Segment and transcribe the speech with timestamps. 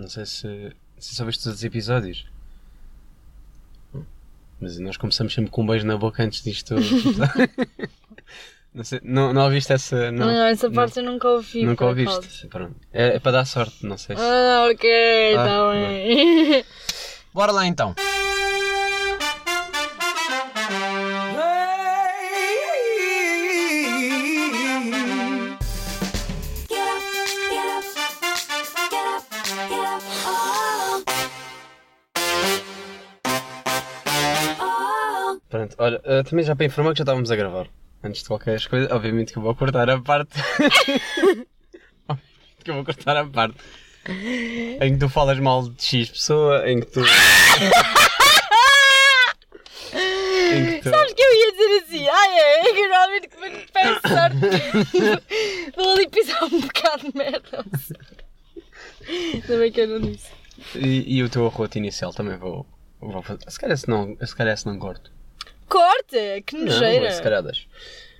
[0.00, 2.26] Não sei se, se só viste todos os episódios.
[4.58, 6.74] Mas nós começamos sempre com um beijo na boca antes disto.
[8.72, 10.10] não, sei, não, não ouviste essa.
[10.10, 11.64] Não, Não, essa parte eu nunca ouvi.
[11.64, 12.48] nunca ouviste.
[12.92, 14.22] É, é para dar sorte, não sei se.
[14.22, 16.64] Ah, ok, Ah, tá bem.
[17.32, 17.94] Bora lá então.
[35.80, 37.66] Olha, eh, também já para informar que já estávamos a gravar.
[38.02, 40.38] Antes de qualquer coisa, obviamente que eu vou cortar a parte.
[42.08, 43.56] obviamente que eu vou cortar a parte.
[44.06, 47.00] Em que tu falas mal de X pessoa, em que tu.
[50.52, 50.90] em que tu.
[50.90, 54.36] Sabes que eu ia dizer assim, ai é, é que me peço sorte,
[55.76, 57.64] vou ali pisar um bocado de merda.
[59.08, 60.30] Ainda bem que eu não disse.
[60.74, 62.66] E, e o teu arroto inicial também vou,
[63.00, 63.50] vou fazer.
[63.50, 65.10] Se calhar se não, se calhar se não corto.
[65.70, 66.42] Corta!
[66.44, 67.10] Que Não, nojeira!
[67.12, 67.66] se calhar deixo.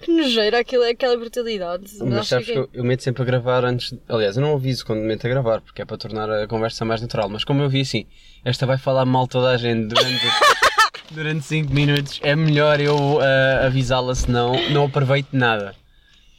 [0.00, 1.84] Que nojeira aquilo, aquela brutalidade.
[2.00, 3.92] Mas sabes que que- eu, eu meto sempre a gravar antes.
[4.08, 7.02] Aliás, eu não aviso quando meto a gravar, porque é para tornar a conversa mais
[7.02, 7.28] natural.
[7.28, 8.06] Mas como eu vi assim,
[8.42, 10.24] esta vai falar mal toda a gente durante,
[11.10, 15.74] durante 5 minutos, é melhor eu ah, avisá-la, senão não aproveito nada.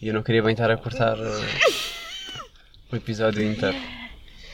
[0.02, 1.42] E eu não queria bem estar a cortar ah,
[2.92, 3.78] o episódio inteiro.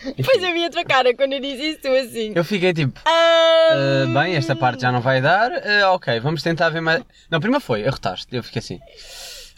[0.15, 2.31] Depois eu vi a tua cara quando eu disse isso, tu assim.
[2.35, 6.41] Eu fiquei tipo, Ah, ah, bem, esta parte já não vai dar, ah, ok, vamos
[6.41, 7.03] tentar ver mais.
[7.29, 8.27] Não, primeiro foi, arrotaste.
[8.35, 8.79] Eu fiquei assim,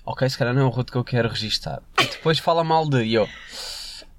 [0.05, 1.81] ok, se calhar não é o arroto que eu quero registar.
[2.00, 3.03] E depois fala mal de.
[3.03, 3.27] E eu,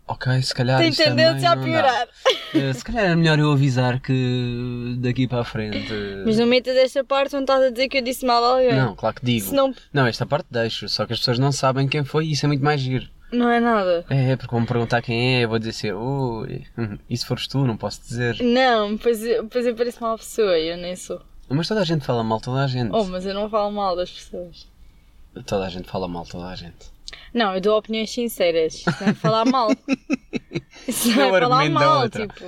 [0.06, 0.78] ok, se calhar.
[0.78, 2.08] Tem tendência a piorar.
[2.52, 5.88] Eh, se calhar era melhor eu avisar que daqui para a frente.
[6.26, 8.74] Mas não metas esta parte onde estás a dizer que eu disse mal a alguém.
[8.74, 9.46] Não, claro que digo.
[9.46, 12.44] Senão Não, esta parte deixo, só que as pessoas não sabem quem foi e isso
[12.44, 13.06] é muito mais giro.
[13.32, 14.04] Não é nada.
[14.08, 17.24] É, porque vão me perguntar quem é, eu vou dizer assim, ui, hum, e se
[17.26, 18.42] fores tu, não posso dizer.
[18.42, 21.20] Não, pois eu, pois eu pareço mal pessoa e eu nem sou.
[21.48, 22.90] Mas toda a gente fala mal, toda a gente.
[22.92, 24.68] Oh, mas eu não falo mal das pessoas.
[25.46, 26.90] Toda a gente fala mal, toda a gente.
[27.34, 28.74] Não, eu dou opiniões sinceras.
[28.74, 29.70] Isso não é falar mal.
[30.86, 32.44] Isso não, Não é é falar mal, tipo.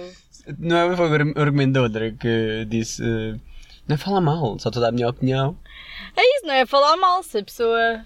[0.59, 3.39] Não é o argumento da outra que disse, eh,
[3.87, 5.57] não é falar mal, só estou a dar a minha opinião.
[6.17, 7.23] É isso, não é falar mal.
[7.23, 8.05] Se a pessoa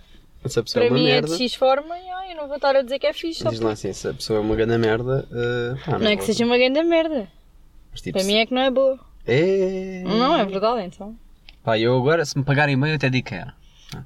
[0.48, 1.34] Se a pessoa é para uma mim merda.
[1.34, 3.44] é de X forma, e, eu não vou estar a dizer que é fixe.
[3.48, 5.26] Diz lá assim, se a pessoa é uma grande merda.
[5.30, 7.28] eh, pá, Não é que seja uma grande merda.
[7.92, 8.98] Mas, tipo, Para se- mim é que não é boa.
[9.26, 10.02] É...
[10.04, 11.16] Não é verdade, então.
[11.64, 13.54] Pá, eu agora, se me pagarem bem, eu até digo que era.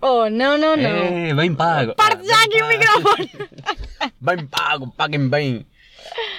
[0.00, 0.88] Oh, não, não, não.
[0.88, 1.94] É, bem pago.
[1.94, 3.30] Parte já aqui o microfone.
[4.20, 5.66] Bem pago, paguem bem.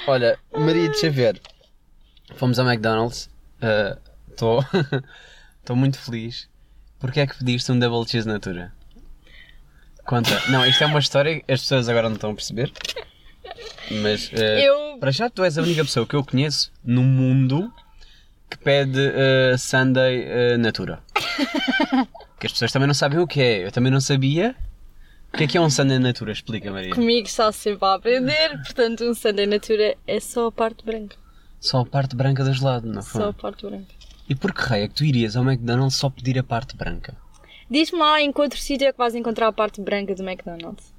[0.07, 1.41] Olha, Maria, deixa ver.
[2.35, 3.29] Fomos ao McDonald's.
[4.29, 4.63] Estou
[5.59, 6.47] estou muito feliz.
[6.99, 8.71] Porquê é que pediste um double cheese natura?
[10.11, 10.41] Conta.
[10.49, 12.69] Não, isto é uma história que as pessoas agora não estão a perceber.
[14.01, 14.97] Mas eh, Eu.
[14.99, 17.71] para já tu és a única pessoa que eu conheço no mundo
[18.49, 21.01] que pede eh, Sunday eh, Natura.
[22.37, 23.65] Que as pessoas também não sabem o que é.
[23.67, 24.53] Eu também não sabia.
[25.31, 26.33] O que é que é um Sunday Natura?
[26.33, 26.93] Explica, Maria.
[26.93, 31.15] Comigo está sempre a aprender, portanto, um Sunday Natura é só a parte branca.
[31.59, 33.21] Só a parte branca do gelado, não foi?
[33.21, 33.93] Só a parte branca.
[34.27, 37.15] E por que raio é que tu irias ao McDonald's só pedir a parte branca?
[37.71, 40.93] Diz-me lá em que outro sítio é que vais encontrar a parte branca do McDonald's.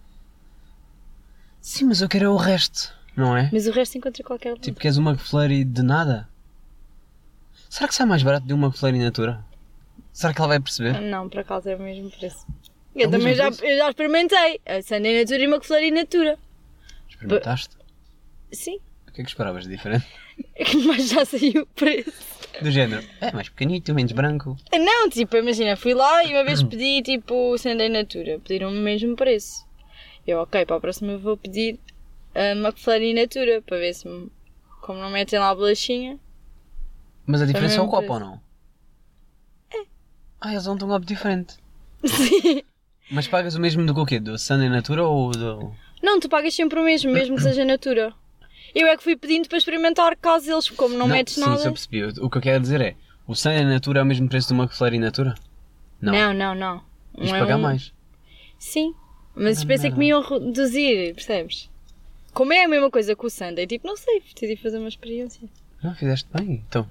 [1.61, 3.51] Sim, mas eu quero é o resto, não é?
[3.53, 4.63] Mas o resto encontra qualquer lugar.
[4.63, 6.27] Tipo, queres uma McFlurry de nada?
[7.69, 9.45] Será que sai mais barato de uma McFlurry in natura?
[10.15, 10.99] Será que ela vai perceber?
[10.99, 12.47] Não, por acaso é o mesmo preço.
[12.97, 14.59] É Eu também já, eu já experimentei.
[14.65, 16.39] A Sunday Natura e uma McFlurry Natura.
[17.07, 17.77] Experimentaste?
[18.51, 18.79] Sim.
[19.07, 20.07] O que é que esperavas de diferente?
[20.87, 22.13] Mas já saiu o preço.
[22.61, 24.57] Do género, é mais pequenito, menos branco.
[24.73, 28.39] Não, tipo, imagina, fui lá e uma vez pedi tipo Sunday Natura.
[28.41, 29.67] Pediram-me o mesmo preço.
[30.27, 31.79] Eu, ok, para a próxima vou pedir
[32.35, 34.05] a McFlurry Natura para ver se,
[34.83, 36.19] como não metem lá a bolachinha.
[37.27, 38.31] Mas a diferença é o copo ou preço.
[38.31, 38.41] não?
[39.81, 39.87] É.
[40.41, 41.57] Ah, eles dão um copo diferente.
[42.05, 42.63] Sim.
[43.11, 44.21] Mas pagas o mesmo do que o quê?
[44.21, 45.73] Do Sunday Natura ou do...
[46.03, 48.13] Não, tu pagas sempre o mesmo, mesmo que seja Natura.
[48.75, 51.57] Eu é que fui pedindo para experimentar caso eles, como não, metes sim, nada.
[51.57, 52.05] isso eu percebi.
[52.21, 52.95] O que eu quero dizer é,
[53.27, 55.35] o Sunday Natura é o mesmo preço de uma McFlurry in natura?
[56.01, 56.13] Não.
[56.13, 56.83] Não, não, não.
[57.17, 57.93] Tens Não é pagar um- mais.
[58.59, 58.95] Sim,
[59.35, 61.69] mas Ah, pensei que me iam reduzir, percebes?
[62.33, 65.47] Como é a mesma coisa que o Sunday, tipo, não sei, decidi fazer uma experiência.
[65.83, 66.65] Não, fizeste bem.
[66.69, 66.89] Então,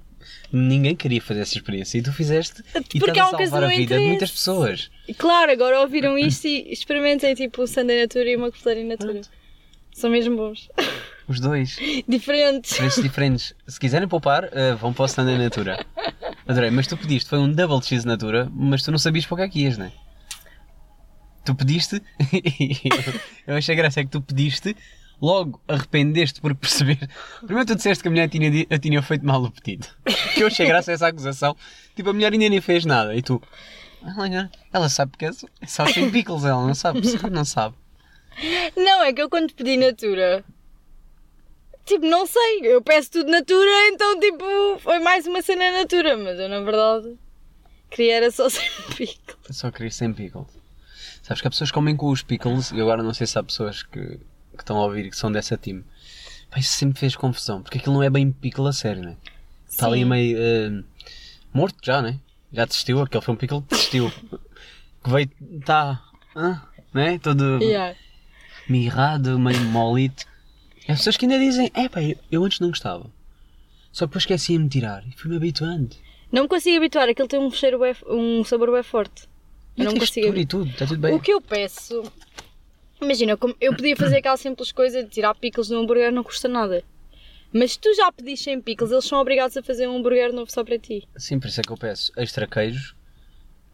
[0.51, 2.61] ninguém queria fazer essa experiência e tu fizeste
[2.93, 4.33] e Porque estás é a uma coisa salvar a vida de muitas interesse.
[4.33, 4.91] pessoas.
[5.07, 9.21] E claro, agora ouviram isto e experimentem tipo o Sunday Natura e uma McFlurry Natura.
[9.93, 10.69] São mesmo bons.
[11.27, 11.77] Os dois.
[12.07, 12.77] Diferentes.
[12.77, 13.53] Preços diferentes.
[13.67, 15.85] Se quiserem poupar, eh, vão para o Sunday Natura.
[16.47, 19.37] Adorei, mas tu pediste, foi um double cheese Natura, mas tu não sabias para o
[19.37, 19.91] que é que ias, não é?
[21.45, 22.01] Tu pediste,
[23.47, 24.75] eu achei graça é que tu pediste
[25.21, 27.07] logo arrependeste por perceber.
[27.45, 29.87] Primeiro tu disseste que a mulher tinha, di- tinha feito mal o pedido.
[30.33, 31.55] Que eu achei graça a essa acusação.
[31.95, 33.15] Tipo, a mulher ainda nem fez nada.
[33.15, 33.41] E tu,
[34.73, 37.01] ela sabe que é só- é só sem pickles, ela não sabe.
[37.31, 37.75] Não sabe.
[38.75, 40.43] Não, é que eu quando pedi natura.
[41.85, 44.45] Tipo, não sei, eu peço tudo natura, então tipo,
[44.79, 47.17] foi mais uma cena natura, mas eu na verdade
[47.89, 49.37] queria era só sem pico.
[49.47, 50.47] Eu só queria sem pickles.
[51.23, 53.43] Sabes que há pessoas que comem com os pickles, e agora não sei se há
[53.43, 55.83] pessoas que, que estão a ouvir e que são dessa time.
[56.49, 59.17] Pá, isso sempre fez confusão, porque aquilo não é bem pickle a sério, né?
[59.69, 60.83] Está ali meio eh,
[61.53, 62.19] morto já, né?
[62.51, 64.11] Já desistiu, aquele foi um pickle que desistiu.
[65.03, 65.29] que veio,
[65.59, 66.01] está,
[66.93, 67.19] né?
[67.23, 67.95] Todo Yeah.
[68.67, 70.25] mirrado, meio molito.
[70.91, 73.05] Há pessoas que ainda dizem, é pá, eu, eu antes não gostava.
[73.91, 75.95] Só que depois esqueci-me de tirar e fui-me habituando.
[76.31, 79.23] Não me consigo habituar, aquilo tem um cheiro bué- um sabor bem forte.
[79.77, 81.13] Eu não consigo textura e tudo, está tudo bem.
[81.13, 82.03] O que eu peço.
[83.01, 86.83] Imagina, eu podia fazer aquela simples coisa de tirar pickles no hambúrguer, não custa nada.
[87.53, 90.49] Mas se tu já pedis sem pickles, eles são obrigados a fazer um hambúrguer novo
[90.51, 91.05] só para ti.
[91.17, 92.95] Sim, por isso é que eu peço extra queijo,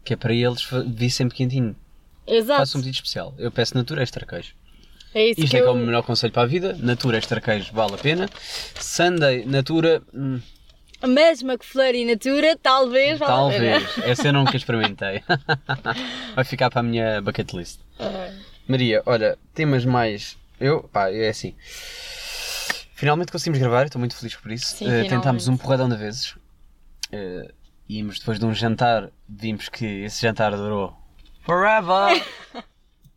[0.04, 1.76] que é para eles vir sempre quentinho.
[2.26, 2.58] Exato.
[2.60, 3.34] Faço um pedido especial.
[3.38, 4.54] Eu peço natura extra queijo.
[5.14, 5.72] É isso Isto é que é eu.
[5.72, 6.76] o melhor conselho para a vida.
[6.80, 8.28] Natura extra queijo vale a pena.
[8.78, 10.40] Sunday, natura, hum,
[11.06, 13.18] Mas McFlurry Natura, talvez.
[13.18, 13.80] vale a pena.
[13.80, 13.98] talvez.
[14.10, 15.22] Essa eu nunca experimentei.
[16.34, 17.80] Vai ficar para a minha bucket list.
[17.98, 18.30] Ah,
[18.68, 20.36] Maria, olha, temas mais.
[20.60, 21.54] Eu, pá, é assim.
[22.94, 24.76] Finalmente conseguimos gravar, estou muito feliz por isso.
[24.76, 26.34] Sim, Eh, tentámos um porradão de vezes.
[27.88, 30.94] Íamos depois de um jantar, vimos que esse jantar durou
[31.46, 32.22] forever.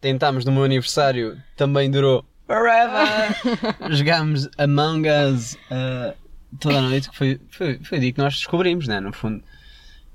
[0.01, 3.35] Tentámos no meu aniversário, também durou forever.
[3.95, 6.15] Jogámos Among Us eh,
[6.59, 8.99] toda a noite, que foi, foi, foi o dia que nós descobrimos, né?
[8.99, 9.43] No fundo.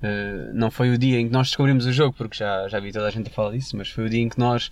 [0.03, 2.93] Eh, não foi o dia em que nós descobrimos o jogo, porque já, já vi
[2.93, 4.71] toda a gente a falar disso, mas foi o dia em que nós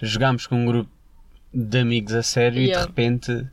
[0.00, 0.90] jogámos com um grupo
[1.52, 2.82] de amigos a sério e Yeah.
[2.82, 3.46] de repente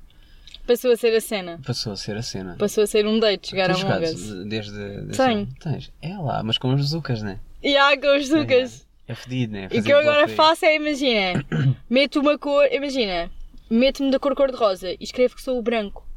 [0.68, 1.60] Passou a ser a cena.
[1.66, 2.56] passou a ser a cena.
[2.58, 4.46] Passou a ser um date, Tens a jogado Us.
[4.46, 4.72] desde.
[5.06, 5.48] desse- Tenho.
[5.60, 5.92] Tens.
[6.02, 7.40] É lá, mas com os zucas, né?
[7.62, 8.82] E há com os sucas.
[8.82, 9.64] É fedido, né?
[9.64, 11.46] E o Fazer que eu agora faço é, imagina,
[11.90, 13.30] meto uma cor, imagina,
[13.70, 16.08] meto-me da cor cor-de-rosa e escrevo que sou o branco.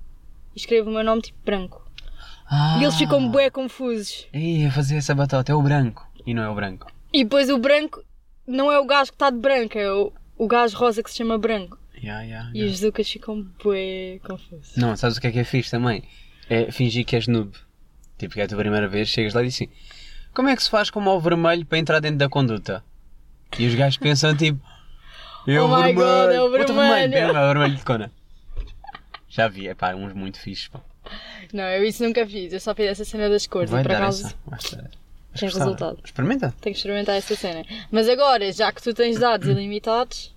[0.54, 1.84] E escrevo o meu nome tipo branco.
[2.48, 4.26] Ah, E eles ficam bué confusos.
[4.32, 6.06] Ei, a fazer essa batata é o branco.
[6.24, 6.86] E não é o branco.
[7.12, 8.02] E depois o branco
[8.46, 11.16] não é o gajo que está de branco, é o, o gajo rosa que se
[11.16, 11.78] chama branco.
[11.96, 12.72] Yeah, yeah, E yeah.
[12.72, 14.76] os zucas ficam bué confusos.
[14.76, 16.04] Não, sabes o que é que é fixe também?
[16.48, 17.52] É fingir que és noob.
[18.18, 19.72] Tipo, que é a tua primeira vez, chegas lá e dizes assim:
[20.36, 22.84] Como é que se faz com o vermelho para entrar dentro da conduta?
[23.58, 24.60] E os gajos pensam tipo:
[25.48, 25.94] É Oh o vermelho.
[25.94, 28.12] God, é o Outro vermelho." pera, é o vermelho de cona.
[29.30, 30.68] Já vi, é pá, uns muito fixes.
[30.68, 30.80] Pá.
[31.54, 33.92] Não, eu isso nunca fiz, eu só fiz essa cena das cores Vai e por
[33.92, 34.90] acaso essa.
[35.38, 35.98] Tem resultado.
[36.04, 36.54] Experimenta.
[36.60, 37.64] tenho que experimentar essa cena.
[37.90, 40.34] Mas agora, já que tu tens dados ilimitados,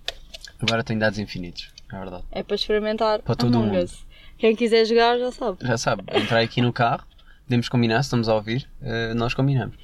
[0.62, 2.24] Agora tenho dados infinitos, é verdade.
[2.32, 3.90] é para experimentar Para todo mundo.
[4.38, 5.58] Quem quiser jogar já sabe.
[5.60, 7.04] Já sabe, entrar aqui no carro,
[7.44, 9.76] podemos combinar, se estamos a ouvir, eh, nós combinamos.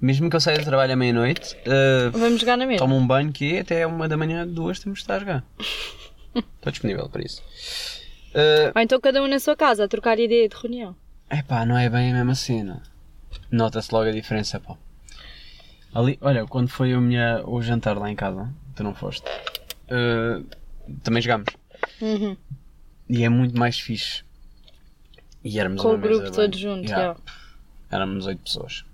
[0.00, 2.78] Mesmo que eu saia do trabalho à meia-noite, eh, Vamos jogar na mesma.
[2.78, 5.44] tomo um banho que é até uma da manhã, duas, temos de estar a jogar.
[6.34, 7.42] Estou disponível para isso.
[8.34, 10.94] Eh, Ou então cada um na sua casa a trocar ideia de reunião.
[11.30, 12.82] epá, não é bem a mesma cena.
[13.50, 14.76] Nota-se logo a diferença, pá.
[15.94, 19.24] Ali, olha, quando foi a minha, o jantar lá em casa, tu não foste,
[19.88, 20.40] eh,
[21.02, 21.48] também jogámos.
[22.00, 22.36] Uhum.
[23.08, 24.22] E é muito mais fixe.
[25.42, 27.02] E éramos Com o grupo todo junto, Yeah.
[27.02, 27.20] yeah.
[27.90, 28.84] Éramos oito pessoas.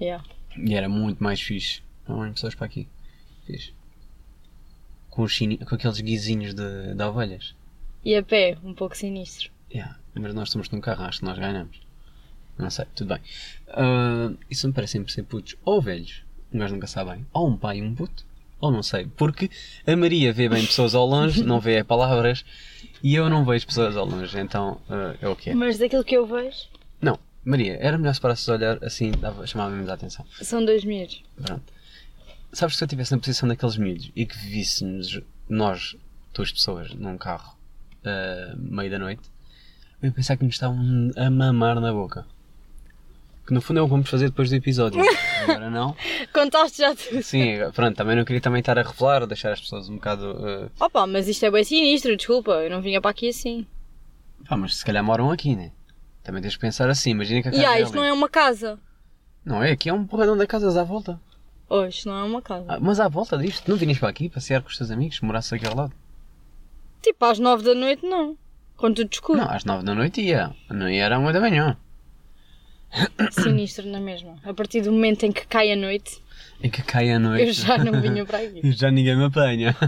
[0.00, 0.24] Yeah.
[0.56, 1.82] E era muito mais fixe.
[2.08, 2.88] Não oito pessoas para aqui.
[3.46, 3.72] Fixe.
[5.08, 5.58] Com, os chini...
[5.58, 7.54] com aqueles guizinhos de, de ovelhas.
[8.04, 9.50] E a pé, um pouco sinistro.
[9.72, 9.98] Yeah.
[10.14, 11.80] Mas nós estamos num carro, acho que nós ganhamos.
[12.58, 13.22] Não sei, tudo bem.
[13.68, 16.22] Ah, isso me parece sempre ser putos ou velhos.
[16.52, 17.26] Gajo nunca sabe bem.
[17.32, 18.24] Ou um pai e um puto.
[18.60, 19.06] Ou não sei.
[19.16, 19.50] Porque
[19.86, 22.44] a Maria vê bem pessoas ao longe, não vê palavras.
[23.02, 24.38] E eu não vejo pessoas ao longe.
[24.38, 25.54] Então ah, é o que é.
[25.54, 26.68] Mas daquilo que eu vejo,
[27.44, 30.24] Maria, era melhor se parasses a olhar assim, dava, chamava menos a atenção.
[30.42, 31.22] são dois miúdos.
[31.42, 31.72] Pronto.
[32.52, 35.96] Sabes que se eu estivesse na posição daqueles miúdos e que víssemos nós,
[36.34, 37.56] duas pessoas, num carro,
[38.04, 39.22] ah, meio da noite,
[40.02, 42.26] eu ia pensar que nos estavam a mamar na boca.
[43.46, 45.00] Que no fundo é o que vamos fazer depois do episódio.
[45.42, 45.96] Agora não.
[46.32, 47.22] Contaste já tudo.
[47.22, 50.36] Sim, pronto, também não queria também estar a revelar, deixar as pessoas um bocado.
[50.78, 53.66] ah, Opa, mas isto é bem sinistro, desculpa, eu não vinha para aqui assim.
[54.48, 55.72] pá, mas se calhar moram aqui, né?
[56.30, 58.12] Também tens de pensar assim, imagina que a E casa ah, é isto não é
[58.12, 58.78] uma casa.
[59.44, 61.20] Não é, aqui é um porradão de casas à volta.
[61.68, 62.66] Oh, isto não é uma casa.
[62.68, 65.52] Ah, mas à volta disto, não vinhas para aqui passear com os teus amigos, morasse
[65.52, 65.92] aqui ao lado?
[67.02, 68.36] Tipo, às nove da noite não.
[68.76, 69.40] Quando tudo escuro.
[69.40, 70.54] Não, às nove da noite ia.
[70.70, 71.76] Não ia era uma da manhã.
[73.32, 74.36] sinistro na mesma.
[74.44, 76.22] A partir do momento em que cai a noite,
[76.62, 77.44] Em que cai a noite.
[77.44, 78.70] eu já não vinha para aqui.
[78.70, 79.74] Já ninguém me apanha.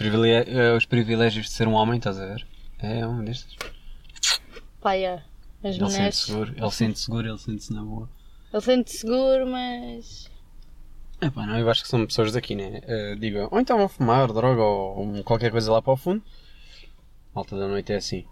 [0.00, 2.46] Eh, Os privilégios de ser um homem, estás a ver?
[2.80, 3.54] É um destes.
[4.84, 5.22] Pá, é.
[5.62, 8.06] As Ele sente seguro, ele sente seguro, ele sente-se na boa.
[8.52, 10.30] Ele sente seguro, mas.
[11.22, 12.82] É pá, não, eu acho que são pessoas daqui, né?
[12.82, 16.22] Eh, digo, ou então vão fumar droga ou qualquer coisa lá para o fundo.
[17.34, 18.26] Malta da noite é assim.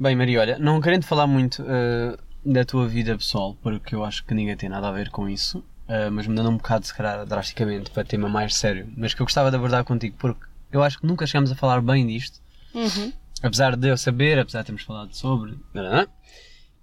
[0.00, 4.24] Bem, Maria, olha, não querendo falar muito eh, da tua vida pessoal, porque eu acho
[4.24, 7.24] que ninguém tem nada a ver com isso, eh, mas mudando um bocado, se calhar,
[7.24, 10.98] drasticamente, para tema mais sério, mas que eu gostava de abordar contigo, porque eu acho
[10.98, 12.40] que nunca chegamos a falar bem disto,
[12.74, 13.12] Uhum.
[13.42, 15.58] Apesar de eu saber, apesar de termos falado sobre.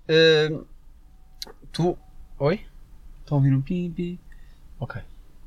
[0.08, 0.50] Eh,
[1.72, 1.98] tu.
[2.40, 2.62] Oi?
[3.22, 4.20] Estou a ouvir um pi pi.
[4.80, 5.02] Ok.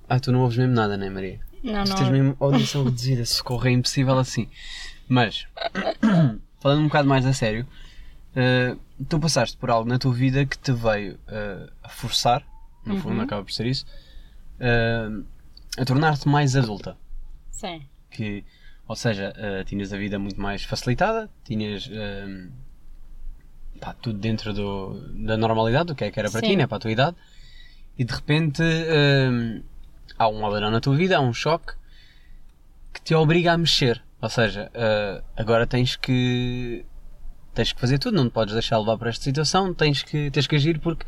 [0.08, 1.40] Ah, tu não ouves mesmo nada, né, Maria?
[1.62, 1.96] Não, Tu não.
[1.96, 4.48] tens mesmo audição reduzida, socorro, é impossível assim.
[5.08, 5.46] Mas,
[6.60, 7.66] falando um bocado mais a sério,
[8.34, 8.76] eh,
[9.08, 12.46] tu passaste por algo na tua vida que te veio eh, a forçar,
[12.84, 13.20] no fundo, Uhum.
[13.22, 13.84] acaba por ser isso,
[14.60, 15.08] eh,
[15.76, 16.96] a tornar-te mais adulta.
[17.50, 17.82] Sim.
[18.10, 18.44] Que,
[18.88, 22.48] ou seja, eh, tinhas a vida muito mais facilitada, tinhas eh,
[23.80, 26.56] pá, tudo dentro do- da normalidade, do que é que era para ti, Sim.
[26.56, 27.16] né, para a tua idade,
[27.98, 29.60] e de repente eh,
[30.18, 31.72] há um aldeirão na tua vida, há um choque
[32.92, 34.02] que te obriga a mexer.
[34.20, 36.84] Ou seja, eh, agora tens que
[37.54, 40.46] tens que fazer tudo, não te podes deixar levar para esta situação, tens que, tens
[40.46, 41.06] que agir porque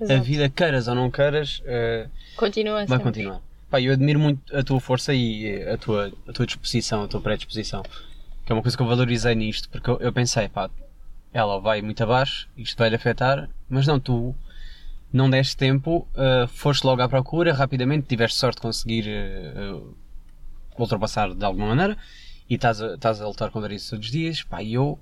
[0.00, 0.22] a Exato.
[0.24, 3.04] vida, queiras ou não queiras, eh, Continua vai sempre.
[3.04, 3.40] continuar.
[3.74, 7.20] Pá, eu admiro muito a tua força e a tua, a tua disposição, a tua
[7.20, 7.82] predisposição.
[8.46, 10.70] Que é uma coisa que eu valorizei nisto, porque eu, eu pensei, pá,
[11.32, 14.32] ela vai muito abaixo, isto vai lhe afetar, mas não, tu
[15.12, 19.80] não deste tempo, eh, foste logo à procura, rapidamente tiveste sorte de conseguir eh,
[20.78, 21.98] ultrapassar de alguma maneira
[22.48, 24.40] e estás a, estás a lutar contra isso todos os dias.
[24.44, 25.00] Pá, e eu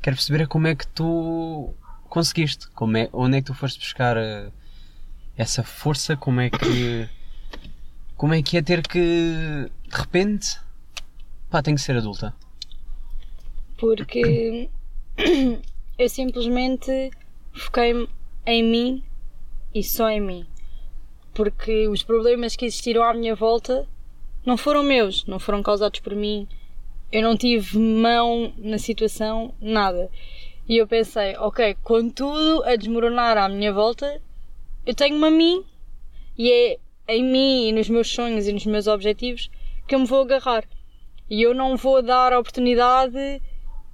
[0.00, 1.74] quero perceber é como é que tu
[2.08, 4.48] conseguiste, como é, onde é que tu foste buscar eh,
[5.36, 7.06] essa força, como é que
[8.16, 10.58] como é que é ter que de repente
[11.50, 12.34] pá, tenho que ser adulta.
[13.76, 14.68] Porque
[15.98, 17.10] eu simplesmente
[17.52, 18.08] foquei-me
[18.46, 19.04] em mim
[19.74, 20.46] e só em mim.
[21.32, 23.86] Porque os problemas que existiram à minha volta
[24.44, 26.48] não foram meus, não foram causados por mim.
[27.10, 30.10] Eu não tive mão na situação, nada.
[30.68, 34.20] E eu pensei, ok, com tudo a desmoronar à minha volta,
[34.86, 35.64] eu tenho-me a mim
[36.36, 39.50] e é em mim e nos meus sonhos e nos meus objetivos
[39.86, 40.64] que eu me vou agarrar.
[41.28, 43.42] E eu não vou dar a oportunidade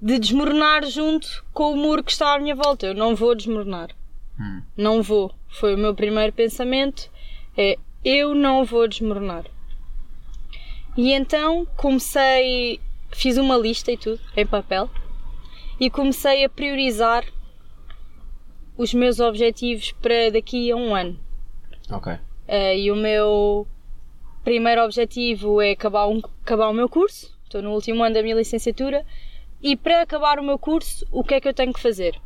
[0.01, 2.87] de desmoronar junto com o muro que está à minha volta.
[2.87, 3.91] Eu não vou desmoronar.
[4.39, 4.63] Hum.
[4.77, 5.35] Não vou.
[5.49, 7.11] Foi o meu primeiro pensamento.
[7.57, 9.45] É eu não vou desmoronar.
[10.97, 12.81] E então comecei,
[13.13, 14.91] fiz uma lista e tudo em papel
[15.79, 17.25] e comecei a priorizar
[18.77, 21.19] os meus objetivos para daqui a um ano.
[21.91, 22.19] Ok.
[22.53, 23.65] Eh, e o meu
[24.43, 27.33] primeiro objetivo é acabar, um- acabar o meu curso.
[27.45, 29.07] Estou no último ano da minha licenciatura.
[29.63, 32.21] E para acabar o meu curso, o que é que eu tenho que fazer?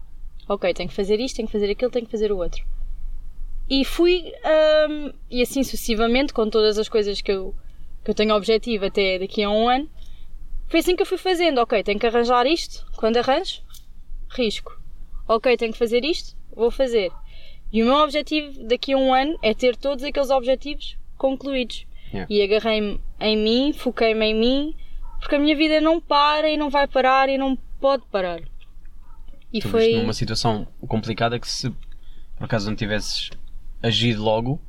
[0.49, 2.65] Ok, tenho que fazer isto, tenho que fazer aquilo, tenho que fazer o outro.
[3.69, 7.55] E fui, ahm, e assim sucessivamente, com todas as coisas que eu,
[8.03, 9.91] que eu tenho objetivo até daqui a um ano,
[10.69, 11.59] foi assim que eu fui fazendo.
[11.59, 12.87] Ok, tenho que arranjar isto.
[12.97, 13.61] Quando arranjo,
[14.31, 14.73] risco.
[15.29, 17.11] Ok, tenho que fazer isto, vou fazer.
[17.75, 21.85] E o meu objetivo daqui a um ano é ter todos aqueles objetivos concluídos.
[22.13, 22.33] Yeah.
[22.33, 24.77] E agarrei-me em mim, foquei-me em mim,
[25.19, 28.41] porque a minha vida não para e não vai parar e não pode parar.
[29.53, 29.97] E Tu foi.
[29.97, 31.69] numa situação complicada que se
[32.37, 33.31] por acaso não tivesses
[33.83, 34.61] agido logo,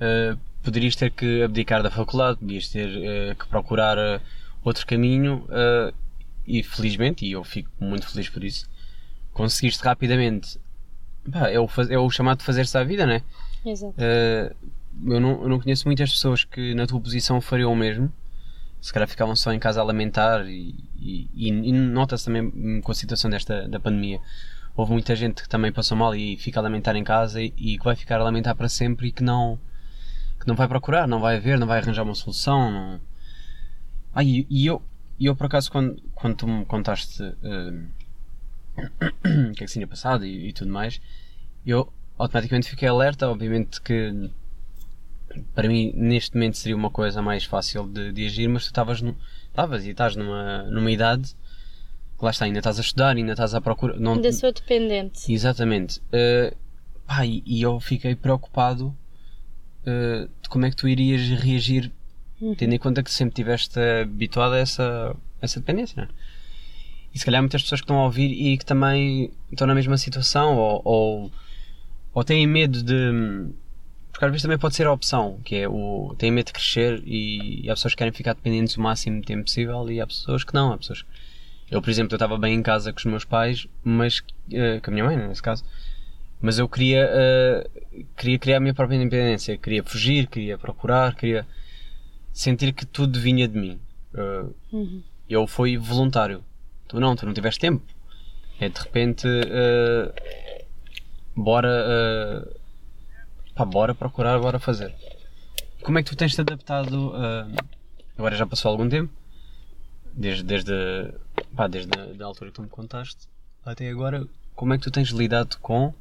[0.00, 4.20] eh, poderias ter que abdicar da faculdade, podias ter eh, que procurar eh,
[4.62, 5.46] outro caminho
[6.46, 8.68] e felizmente, e eu fico muito feliz por isso,
[9.32, 10.58] conseguiste rapidamente.
[11.30, 13.22] Pá, é, o, é o chamado de fazer-se à vida, né?
[13.64, 13.94] Exato.
[13.96, 14.52] Eh,
[15.06, 18.12] eu, não, eu não conheço muitas pessoas que na tua posição fariam o mesmo.
[18.80, 22.92] Se calhar ficavam só em casa a lamentar e, e, e- e nota-se também com
[22.92, 24.20] a situação desta da pandemia.
[24.76, 27.78] Houve muita gente que também passou mal e fica a lamentar em casa e, e
[27.78, 29.58] que vai ficar a lamentar para sempre e que não
[30.38, 32.70] que não vai procurar, não vai ver, não vai arranjar uma solução.
[32.70, 33.00] Não...
[34.14, 34.82] Ah, e, eu,
[35.18, 37.86] eu por acaso quando, quando tu me contaste hum,
[38.76, 41.00] o que é que se tinha passado e, e tudo mais,
[41.66, 44.30] eu automaticamente fiquei alerta, obviamente que
[45.54, 49.84] para mim neste momento seria uma coisa mais fácil de, de agir, mas tu estavas
[49.84, 51.34] e estás numa, numa idade
[52.16, 53.96] que lá está, ainda estás a estudar, ainda estás à procura.
[53.98, 55.32] Não, Ainda sou dependente.
[55.32, 55.98] Exatamente.
[55.98, 56.56] Uh,
[57.06, 58.96] pá, e, e eu fiquei preocupado
[59.82, 61.90] uh, de como é que tu irias reagir,
[62.40, 62.54] Uhum.
[62.54, 66.08] tendo em conta que sempre estiveste habituado a essa, essa dependência, não é?
[67.14, 69.96] E se calhar muitas pessoas que estão a ouvir e que também estão na mesma
[69.96, 71.32] situação ou, ou,
[72.12, 73.50] ou têm medo de.
[74.10, 76.14] Porque às vezes também pode ser a opção, que é o.
[76.18, 79.26] têm medo de crescer e, e há pessoas que querem ficar dependentes o máximo de
[79.26, 80.72] tempo possível e há pessoas que não.
[80.72, 81.04] Há pessoas.
[81.70, 84.22] Eu, por exemplo, eu estava bem em casa com os meus pais, mas.
[84.52, 85.64] eh, com a minha mãe, nesse caso.
[86.40, 87.70] Mas eu queria, eh,
[88.16, 89.56] queria criar a minha própria independência.
[89.56, 91.46] Queria fugir, queria procurar, queria
[92.32, 93.78] sentir que tudo vinha de mim.
[94.14, 95.02] Eh, Uhum.
[95.28, 96.44] eu fui voluntário.
[96.94, 97.82] Tu não, tu não tiveste tempo.
[98.60, 99.26] É de repente.
[99.26, 100.64] eh,
[101.34, 101.68] bora.
[101.68, 102.56] eh,
[103.52, 104.94] pá, bora procurar, bora fazer.
[105.82, 107.12] Como é que tu tens-te adaptado?
[107.16, 107.46] eh,
[108.16, 109.12] agora já passou algum tempo.
[110.12, 110.72] Desde, desde,
[111.56, 111.90] pá, desde
[112.22, 113.26] a altura que tu me contaste
[113.66, 114.24] até agora.
[114.54, 115.92] Como é que tu tens lidado com.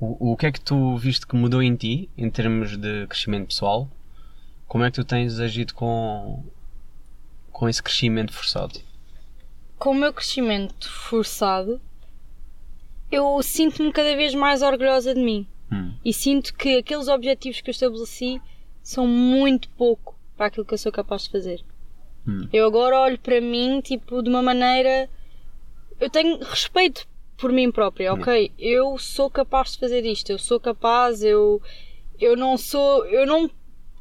[0.00, 3.46] O, o que é que tu viste que mudou em ti, em termos de crescimento
[3.46, 3.88] pessoal?
[4.66, 6.42] Como é que tu tens agido com,
[7.52, 8.80] com esse crescimento forçado?
[9.82, 11.80] Com o meu crescimento forçado,
[13.10, 15.44] eu sinto-me cada vez mais orgulhosa de mim.
[15.72, 15.92] Hum.
[16.04, 18.40] E sinto que aqueles objetivos que eu estabeleci
[18.80, 21.64] são muito pouco para aquilo que eu sou capaz de fazer.
[22.24, 22.48] Hum.
[22.52, 25.10] Eu agora olho para mim, tipo, de uma maneira.
[25.98, 27.04] Eu tenho respeito
[27.36, 28.52] por mim própria, ok?
[28.56, 31.60] Eu sou capaz de fazer isto, eu sou capaz, eu.
[32.20, 33.04] Eu não sou.
[33.06, 33.50] Eu não.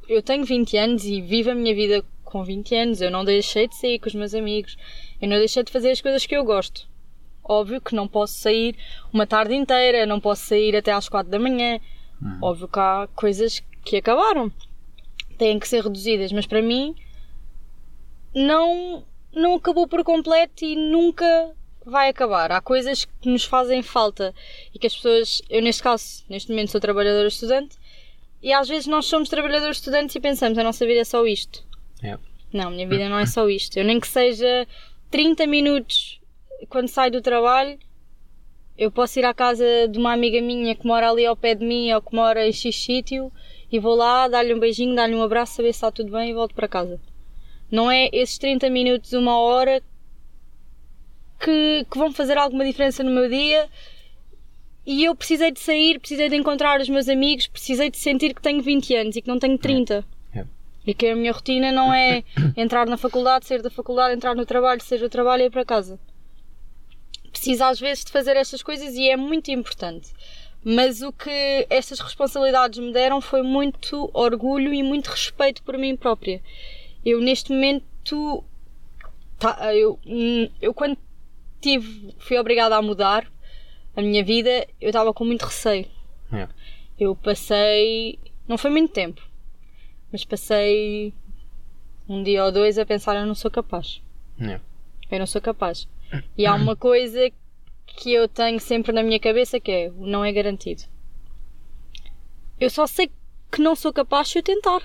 [0.08, 3.02] Eu tenho 20 anos e vivo a minha vida com 20 anos.
[3.02, 4.78] Eu não deixei de sair com os meus amigos.
[5.22, 6.90] Eu não deixei de fazer as coisas que eu gosto.
[7.44, 8.76] Óbvio que não posso sair
[9.12, 11.80] uma tarde inteira, não posso sair até às 4 da manhã.
[12.42, 14.52] Óbvio que há coisas que acabaram.
[15.38, 16.96] Têm que ser reduzidas, mas para mim
[18.34, 22.52] não, não acabou por completo e nunca vai acabar.
[22.52, 24.34] Há coisas que nos fazem falta
[24.74, 27.76] e que as pessoas, eu neste caso, neste momento sou trabalhadora estudante
[28.42, 31.64] e às vezes nós somos trabalhadores estudantes e pensamos a nossa vida é só isto.
[32.04, 32.18] É.
[32.54, 33.78] Não, a minha vida não é só isto.
[33.78, 34.68] Eu nem que seja
[35.12, 36.22] 30 minutos
[36.70, 37.78] quando saio do trabalho,
[38.78, 41.66] eu posso ir à casa de uma amiga minha que mora ali ao pé de
[41.66, 43.32] mim ou que mora em X sítio
[43.70, 46.34] e vou lá, dar-lhe um beijinho, dar-lhe um abraço, saber se está tudo bem e
[46.34, 47.00] volto para casa.
[47.70, 49.84] Não é esses 30 minutos, uma hora
[51.40, 53.70] que, que vão fazer alguma diferença no meu dia
[54.86, 58.42] e eu precisei de sair, precisei de encontrar os meus amigos, precisei de sentir que
[58.42, 60.06] tenho 20 anos e que não tenho 30.
[60.86, 62.24] E que a minha rotina não é
[62.58, 65.64] entrar na faculdade, sair da faculdade, entrar no trabalho, sair do trabalho e ir para
[65.64, 66.00] casa.
[67.32, 70.12] Preciso às vezes de fazer estas coisas e é muito importante.
[70.64, 75.96] Mas o que estas responsabilidades me deram foi muito orgulho e muito respeito por mim
[75.96, 76.42] própria.
[77.04, 78.44] Eu neste momento,
[79.40, 80.98] tá, eu, hum, eu quando
[81.60, 83.28] tive, fui obrigada a mudar
[83.96, 85.88] a minha vida, eu estava com muito receio.
[86.32, 86.48] É.
[87.00, 89.22] Eu passei, não foi muito tempo,
[90.12, 91.14] mas passei
[92.08, 94.02] um dia ou dois a pensar: eu não sou capaz.
[94.40, 94.60] É.
[95.10, 95.88] Eu não sou capaz.
[96.38, 97.32] E há uma coisa
[97.86, 100.84] que eu tenho sempre na minha cabeça que é: o não é garantido.
[102.60, 103.12] Eu só sei
[103.52, 104.82] que não sou capaz se eu tentar.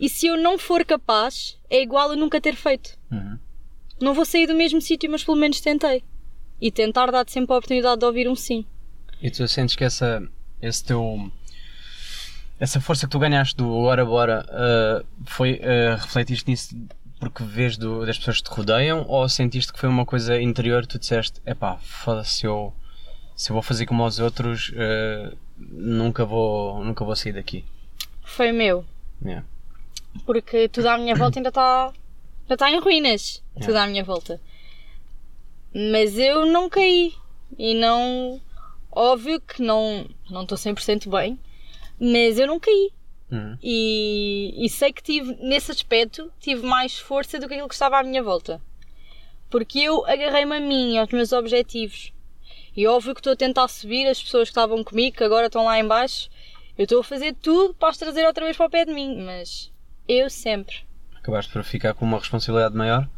[0.00, 2.98] E se eu não for capaz, é igual a nunca ter feito.
[3.10, 3.38] Uhum.
[4.00, 6.02] Não vou sair do mesmo sítio, mas pelo menos tentei.
[6.60, 8.64] E tentar dá-te sempre a oportunidade de ouvir um sim.
[9.20, 10.22] E tu sentes que essa,
[10.60, 11.30] esse teu.
[12.62, 15.54] Essa força que tu ganhaste do agora bora uh, foi.
[15.54, 16.76] Uh, refletiste nisso
[17.18, 20.86] porque vês do, das pessoas que te rodeiam ou sentiste que foi uma coisa interior
[20.86, 22.72] tu disseste epá, foda-se se eu,
[23.34, 27.64] se eu vou fazer como aos outros uh, nunca vou nunca vou sair daqui.
[28.22, 28.84] Foi meu.
[29.24, 29.44] Yeah.
[30.24, 31.86] Porque tudo à minha volta ainda está.
[32.42, 33.42] ainda está em ruínas.
[33.56, 33.66] Yeah.
[33.66, 34.40] Tudo à minha volta.
[35.74, 37.12] Mas eu não caí.
[37.58, 38.40] E não.
[38.92, 41.40] Óbvio que não não estou 100% bem.
[42.04, 42.90] Mas eu não caí.
[43.30, 43.56] Uhum.
[43.62, 47.98] E, e sei que tive, nesse aspecto, tive mais força do que aquilo que estava
[47.98, 48.60] à minha volta.
[49.48, 52.12] Porque eu agarrei-me a mim aos meus objetivos.
[52.76, 55.64] E óbvio que estou a tentar subir as pessoas que estavam comigo, que agora estão
[55.64, 56.28] lá em baixo.
[56.76, 59.22] Eu estou a fazer tudo para as trazer outra vez para o pé de mim.
[59.24, 59.70] Mas
[60.08, 60.76] eu sempre.
[61.14, 63.08] Acabaste por ficar com uma responsabilidade maior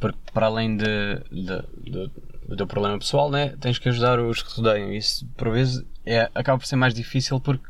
[0.00, 0.84] porque para além de,
[1.30, 2.10] de- de-
[2.48, 4.92] do teu problema pessoal, né, tens que ajudar os que te rodeiam.
[4.92, 7.64] Isso por vezes é, acaba por ser mais difícil porque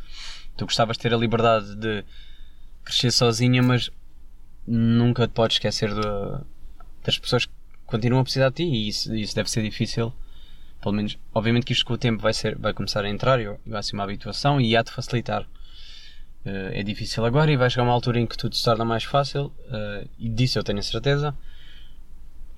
[0.57, 2.05] tu gostavas de ter a liberdade de
[2.85, 3.91] crescer sozinha, mas
[4.67, 6.45] nunca te podes esquecer de-
[7.05, 7.53] das pessoas que
[7.87, 10.13] continuam a precisar de ti e isso, isso deve ser difícil.
[10.81, 13.47] Pelo menos, obviamente que isto com o tempo vai, ser, vai começar a entrar e
[13.67, 15.47] vai ser uma habituação e há de facilitar.
[16.45, 19.05] Eh, é difícil agora e vai chegar uma altura em que tudo se torna mais
[19.05, 21.35] fácil eh, e disso eu tenho a certeza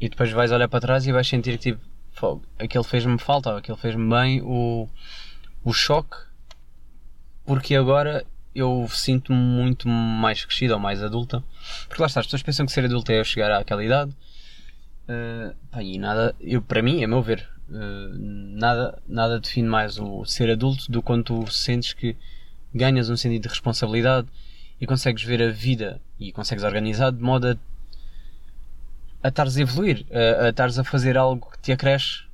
[0.00, 1.80] e depois vais olhar para trás e vais sentir que tipo,
[2.12, 4.88] "Fogo, aquele fez-me falta, aquele fez-me bem o,
[5.64, 6.16] o choque
[7.46, 11.42] porque agora eu sinto-me muito mais crescida ou mais adulta
[11.88, 14.14] porque lá está, as pessoas pensam que ser adulto é eu chegar àquela idade
[15.06, 19.98] Uh, pá, e nada, eu, para mim, a meu ver, uh, nada, nada define mais
[19.98, 22.16] o ser adulto do quanto sentes que
[22.74, 24.26] ganhas um sentido de responsabilidade
[24.80, 27.56] e consegues ver a vida e consegues organizar de modo a,
[29.22, 32.24] a estares a evoluir, a, a estares a fazer algo que te acresce.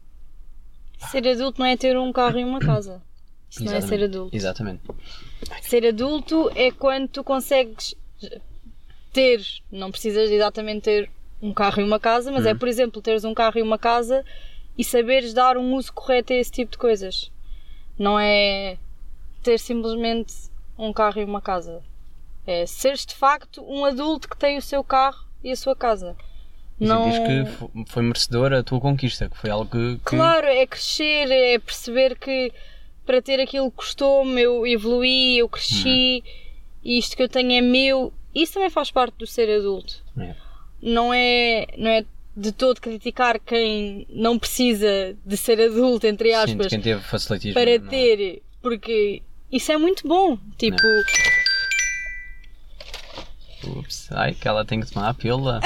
[1.10, 3.02] Ser adulto não é ter um carro e uma casa.
[3.52, 4.34] Isso não é ser adulto.
[4.34, 4.80] Exatamente.
[5.60, 7.94] Ser adulto é quando tu consegues
[9.12, 11.10] ter, não precisas exatamente ter
[11.40, 12.50] um carro e uma casa, mas Uhum.
[12.50, 14.24] é, por exemplo, teres um carro e uma casa
[14.78, 17.30] e saberes dar um uso correto a esse tipo de coisas.
[17.98, 18.78] Não é
[19.42, 20.32] ter simplesmente
[20.78, 21.82] um carro e uma casa.
[22.46, 26.16] É seres de facto um adulto que tem o seu carro e a sua casa.
[26.80, 27.04] E Não...
[27.12, 29.96] sentires que fo- foi merecedor a tua conquista, que foi algo que.
[29.98, 32.50] que- Claro, é crescer, é perceber que
[33.04, 36.22] para ter aquilo que custou-me, eu evoluí, eu cresci,
[36.82, 38.12] e isto que eu tenho é meu.
[38.34, 40.02] Isso também faz parte do ser adulto.
[40.18, 40.34] É.
[40.80, 42.04] Não é, não é
[42.36, 47.54] de todo criticar quem não precisa de ser adulto, entre Sim, aspas, quem teve facilitismo.
[47.54, 47.90] para não é?
[47.90, 50.38] ter, porque isso é muito bom.
[50.56, 50.76] Tipo,
[53.64, 55.60] Ups, ai, que ela tem que tomar a pílula.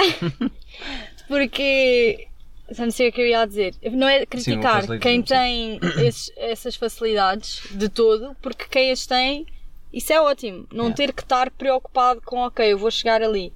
[1.29, 2.29] Porque.
[2.79, 3.75] Não sei o que eu ia dizer.
[3.93, 5.23] Não é criticar facilitismo, quem sim.
[5.23, 9.47] tem esses- essas facilidades de todo, porque quem as tem,
[9.93, 10.67] isso é ótimo.
[10.73, 10.93] Não É.
[10.93, 13.53] ter que estar preocupado com, ok, eu vou chegar ali.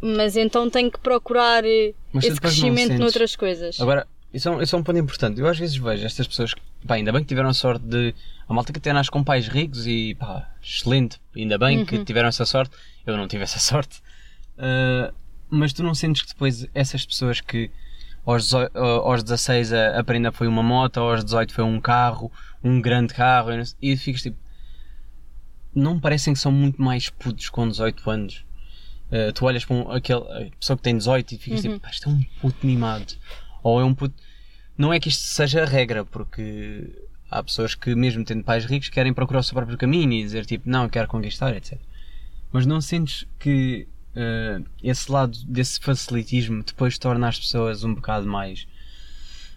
[0.00, 3.80] Mas então tenho que procurar eh, Mas esse crescimento noutras coisas.
[3.80, 5.40] Agora, isso é, um, isso é um ponto importante.
[5.40, 8.14] Eu às vezes vejo estas pessoas que, pá, ainda bem que tiveram a sorte de.
[8.48, 12.28] A malta que até nasce com pais ricos e, pá, excelente, ainda bem que tiveram
[12.28, 12.76] essa sorte.
[13.06, 14.00] Eu não tive essa sorte.
[14.58, 15.12] Ah,
[15.48, 17.70] mas tu não sentes que depois essas pessoas que
[18.26, 22.30] aos, 18 aos 16 a, a prenda foi uma moto, aos 18 foi um carro,
[22.62, 24.36] um grande carro, e ficas tipo.
[25.74, 28.44] Não parecem que são muito mais putos com 18 anos.
[29.10, 31.90] Uh, tu olhas para um, aquele, a pessoa que tem 18 e ficas tipo, pá,
[31.90, 33.14] isto é um puto mimado.
[33.62, 34.14] Ou é um puto.
[34.76, 36.90] Não é que isto seja a regra, porque
[37.30, 40.46] há pessoas que, mesmo tendo pais ricos, querem procurar o seu próprio caminho e dizer
[40.46, 41.78] tipo, não, eu quero conquistar, etc.
[42.50, 48.26] Mas não sentes que uh, esse lado desse facilitismo depois torna as pessoas um bocado
[48.26, 48.66] mais.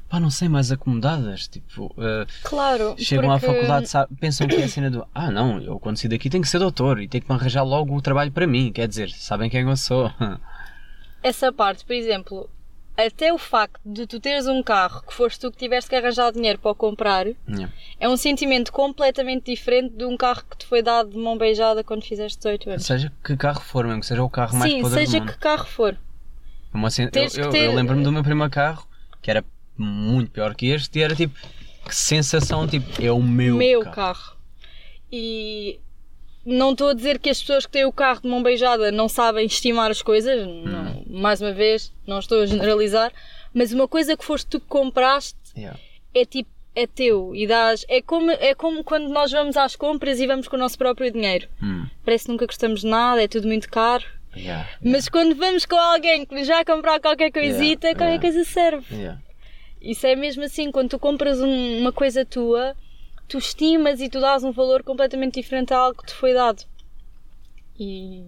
[0.09, 1.47] pá, não sei, mais acomodadas?
[1.47, 5.29] Tipo, uh, Claro, chegam à porque- faculdade, sabe- pensam que é a cena do ah
[5.31, 7.95] não, eu quando sair daqui tenho que ser doutor e tenho que me arranjar logo
[7.95, 10.11] o trabalho para mim, quer dizer, sabem quem eu sou.
[11.21, 12.49] essa parte, por exemplo,
[13.07, 16.31] até o facto de tu teres um carro que foste tu que tiveste que arranjar
[16.31, 17.71] dinheiro para o comprar, Yeah.
[17.99, 21.83] é um sentimento completamente diferente de um carro que te foi dado de mão beijada
[21.83, 22.85] quando fizeste 18 anos.
[22.85, 25.37] Seja que carro for, mesmo que seja o carro mais Sim, podre do seja que
[25.37, 25.97] carro for.
[26.73, 27.05] Uma eu
[27.45, 28.87] eu- ter- eu lembro-me do meu primeiro carro,
[29.21, 29.43] que era
[29.77, 31.33] muito pior que este, e era tipo,
[31.85, 33.95] que sensação, tipo, é o meu, meu carro.
[33.95, 34.37] carro.
[35.11, 35.79] E
[36.49, 39.07] não estou a dizer que as pessoas que têm o carro de mão beijada não
[39.07, 43.11] sabem estimar as coisas, não, mais uma vez, não estou a generalizar,
[43.53, 45.77] mas uma coisa que foste tu que compraste Yeah.
[46.13, 47.83] é tipo, é teu e dás.
[47.89, 51.11] É como, é como quando nós vamos às compras e vamos com o nosso próprio
[51.11, 51.47] dinheiro.
[51.61, 54.05] Hum, Parece que nunca gostamos de nada, é tudo muito caro.
[54.35, 58.21] yeah, Mas quando vamos com alguém que nos já comprar qualquer coisita, Yeah, qualquer yeah.
[58.21, 58.95] coisa serve.
[58.95, 59.19] yeah.
[59.81, 62.75] Isso é mesmo assim, quando tu compras um- uma coisa tua,
[63.29, 66.63] tu estimas e tu dás um valor completamente diferente a algo que te foi dado.
[67.79, 68.25] E,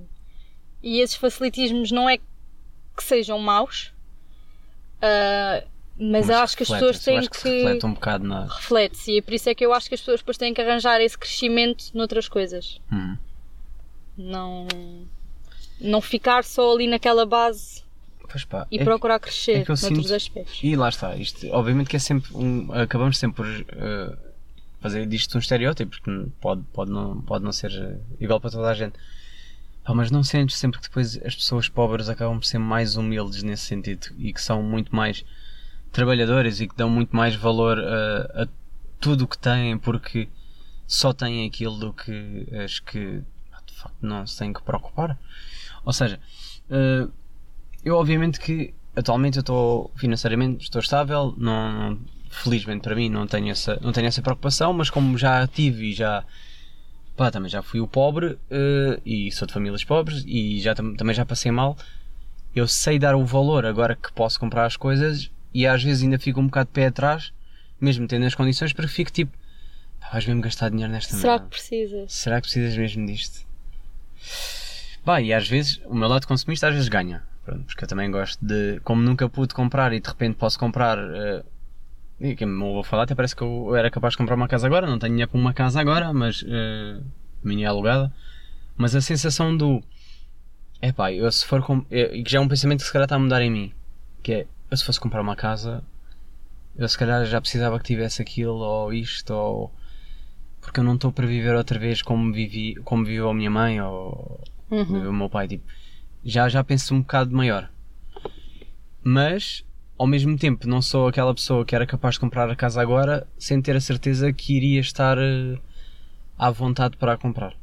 [0.82, 3.92] e esses facilitismos não é que sejam maus,
[5.02, 5.64] ah,
[6.00, 7.50] mas, eu acho que as pessoas têm que, que.
[7.50, 8.46] reflete um bocado na.
[8.46, 10.62] Reflete-se, e é por isso é que eu acho que as pessoas depois têm que
[10.62, 12.80] arranjar esse crescimento noutras coisas.
[12.92, 13.18] Hum.
[14.18, 14.68] Não,
[15.80, 17.84] não ficar só ali naquela base
[18.50, 20.60] pá, e é que- procurar crescer é que eu noutros sinto- aspectos.
[20.64, 22.72] E lá está, isto obviamente que é sempre um.
[22.72, 24.18] Acabamos sempre por eh,
[24.82, 28.68] fazer disto um estereótipo, porque pode, pode, não, pode não ser eh, igual para toda
[28.70, 28.94] a gente.
[29.84, 33.44] Pá, mas não sentes sempre que depois as pessoas pobres acabam por ser mais humildes
[33.44, 35.24] nesse sentido e que são muito mais
[35.92, 38.48] trabalhadoras e que dão muito mais valor a, a
[39.00, 40.28] tudo o que têm porque
[40.88, 43.22] só têm aquilo do que as que
[43.68, 45.18] de facto não se têm que preocupar.
[45.86, 46.20] Ou seja,
[46.70, 47.08] eh,
[47.84, 51.98] eu obviamente que atualmente eu estou financeiramente estou estável, não-
[52.32, 55.94] felizmente para mim não tenho essa não tenho essa preocupação, mas como já tive e
[55.94, 56.24] já
[57.16, 60.96] pá, também já fui o pobre eh, e sou de famílias pobres e já tam-
[60.96, 61.78] também já passei mal,
[62.56, 66.18] eu sei dar o valor agora que posso comprar as coisas e às vezes ainda
[66.18, 67.32] fico um bocado de pé atrás,
[67.80, 69.32] mesmo tendo as condições, porque fico tipo,
[70.00, 71.46] pá, vais mesmo gastar dinheiro nesta Será merda.
[71.46, 72.12] que precisas?
[72.14, 73.46] Será que precisas mesmo disto?
[75.06, 77.24] Bah, e às vezes, o meu lado consumista às vezes ganha.
[77.44, 80.98] Pronto, porque eu também gosto de, como nunca pude comprar e de repente posso comprar.
[81.00, 81.44] eh,
[82.22, 84.68] e que não vou falar, até parece que eu era capaz de comprar uma casa
[84.68, 84.86] agora.
[84.88, 87.02] Não tenho dinheiro para uma casa agora, mas a
[87.48, 88.14] minha é alugada.
[88.78, 89.82] Mas a sensação do.
[90.82, 91.62] É pá, eu se for.
[91.62, 93.74] Com, que já é um pensamento que se calhar está a mudar em mim.
[94.24, 95.84] Que é, eu se fosse comprar uma casa,
[96.76, 99.74] eu se calhar já precisava que tivesse aquilo ou isto ou.
[100.62, 103.82] Porque eu não estou para viver outra vez como vivi, como viveu a minha mãe
[103.82, 104.86] ou Uhum.
[104.86, 105.48] viveu o meu pai.
[105.48, 105.64] Tipo,
[106.24, 107.70] já, já penso um bocado maior.
[109.04, 109.66] Mas,
[110.02, 113.28] ao mesmo tempo, não sou aquela pessoa que era capaz de comprar a casa agora
[113.38, 115.60] sem ter a certeza que iria estar eh,
[116.36, 117.52] à vontade para a comprar.
[117.52, 117.58] Ou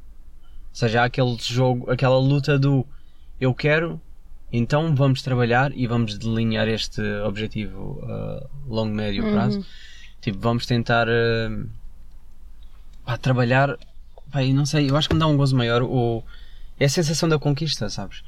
[0.72, 2.87] seja, há aquele jogo, aquela luta do
[3.40, 4.01] eu quero,
[4.53, 9.66] então vamos trabalhar e vamos delinear este objetivo a longo, médio prazo.
[10.20, 11.51] Tipo, vamos tentar eh,
[13.05, 13.77] pá, trabalhar.
[14.31, 16.22] Pá, não sei, eu acho que me dá um gozo maior o,
[16.79, 18.22] é a sensação da conquista, sabes?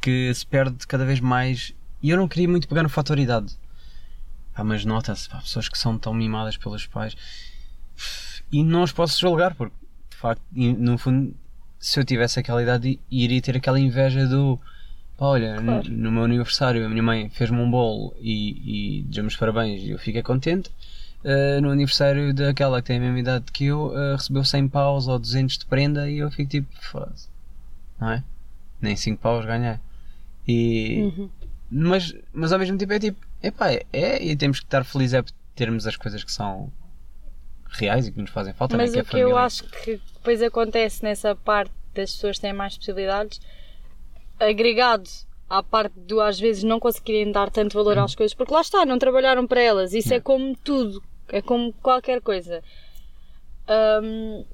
[0.00, 1.74] Que se perde cada vez mais.
[2.02, 3.54] E eu não queria muito pegar no fator idade.
[4.54, 7.16] Pá, mas nota-se, pá, pessoas que são tão mimadas pelos pais.
[8.50, 9.74] E não os posso julgar, porque
[10.10, 11.34] de facto, no fundo,
[11.78, 14.58] se eu tivesse aquela idade, iria ter aquela inveja do.
[15.16, 15.90] Pá, olha, Claro.
[15.90, 19.90] no meu aniversário a minha mãe fez-me um bolo e, e desejou-me os parabéns e
[19.90, 20.70] eu fiquei contente.
[21.24, 25.06] Uh, no aniversário daquela que tem a mesma idade que eu, uh, recebeu 100 paus
[25.06, 27.28] ou 200 de prenda e eu fico tipo, foda-se,
[28.00, 28.24] não é?
[28.80, 29.76] Nem 5 paus ganhei.
[30.48, 31.30] E, Uhum.
[31.72, 35.14] Mas, mas ao mesmo tempo é tipo, epá, é, é e temos que estar felizes
[35.14, 36.70] é por termos as coisas que são
[37.70, 39.02] reais e que nos fazem falta, Mas né?
[39.02, 42.42] que é o a que eu acho que depois acontece nessa parte das pessoas que
[42.42, 43.40] têm mais possibilidades,
[44.38, 45.08] agregado
[45.48, 48.84] à parte do às vezes não conseguirem dar tanto valor às coisas, porque lá está,
[48.84, 49.94] não trabalharam para elas.
[49.94, 52.62] Isso é como tudo, é como qualquer coisa.
[54.02, 54.44] Hum,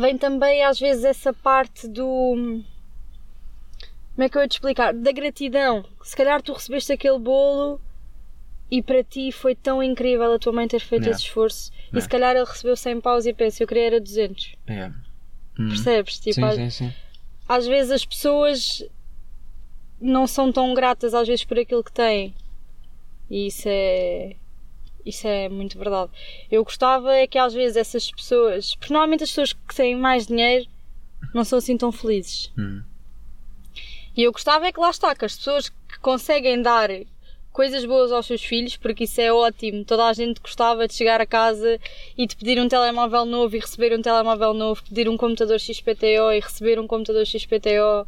[0.00, 2.62] vem também às vezes essa parte do.
[4.16, 4.92] Como é que eu ia te explicar?
[4.94, 5.84] Da gratidão.
[6.02, 7.78] Se calhar tu recebeste aquele bolo
[8.70, 11.16] e para ti foi tão incrível a tua mãe ter feito Yeah.
[11.16, 11.70] esse esforço.
[11.70, 12.00] E Yeah.
[12.00, 14.54] se calhar ele recebeu 100 paus e pensa, eu queria era 200.
[14.66, 14.86] É.
[15.58, 15.68] Hum.
[15.68, 16.18] Percebes?
[16.18, 16.92] Tipo, Sim, às, sim, sim.
[17.46, 18.82] às vezes as pessoas
[20.00, 22.34] não são tão gratas às vezes por aquilo que têm.
[23.30, 24.36] E isso é.
[25.04, 26.10] Isso é muito verdade.
[26.50, 28.74] Eu gostava é que às vezes essas pessoas.
[28.74, 30.66] Porque normalmente as pessoas que têm mais dinheiro
[31.34, 32.50] não são assim tão felizes.
[32.58, 32.82] Hum.
[34.16, 36.88] E eu gostava é que lá está, que as pessoas que conseguem dar
[37.52, 39.84] coisas boas aos seus filhos, porque isso é ótimo.
[39.84, 41.78] Toda a gente gostava de chegar a casa
[42.16, 46.32] e de pedir um telemóvel novo e receber um telemóvel novo, pedir um computador XPTO
[46.32, 48.06] e receber um computador XPTO,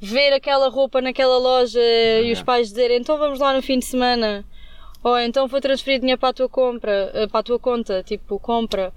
[0.00, 1.80] ver aquela roupa naquela loja
[2.22, 4.44] e os pais dizerem então vamos lá no fim de semana.
[5.02, 8.38] Ou então vou transferir dinheiro para a tua compra, eh, para a tua conta, tipo,
[8.38, 8.92] compra.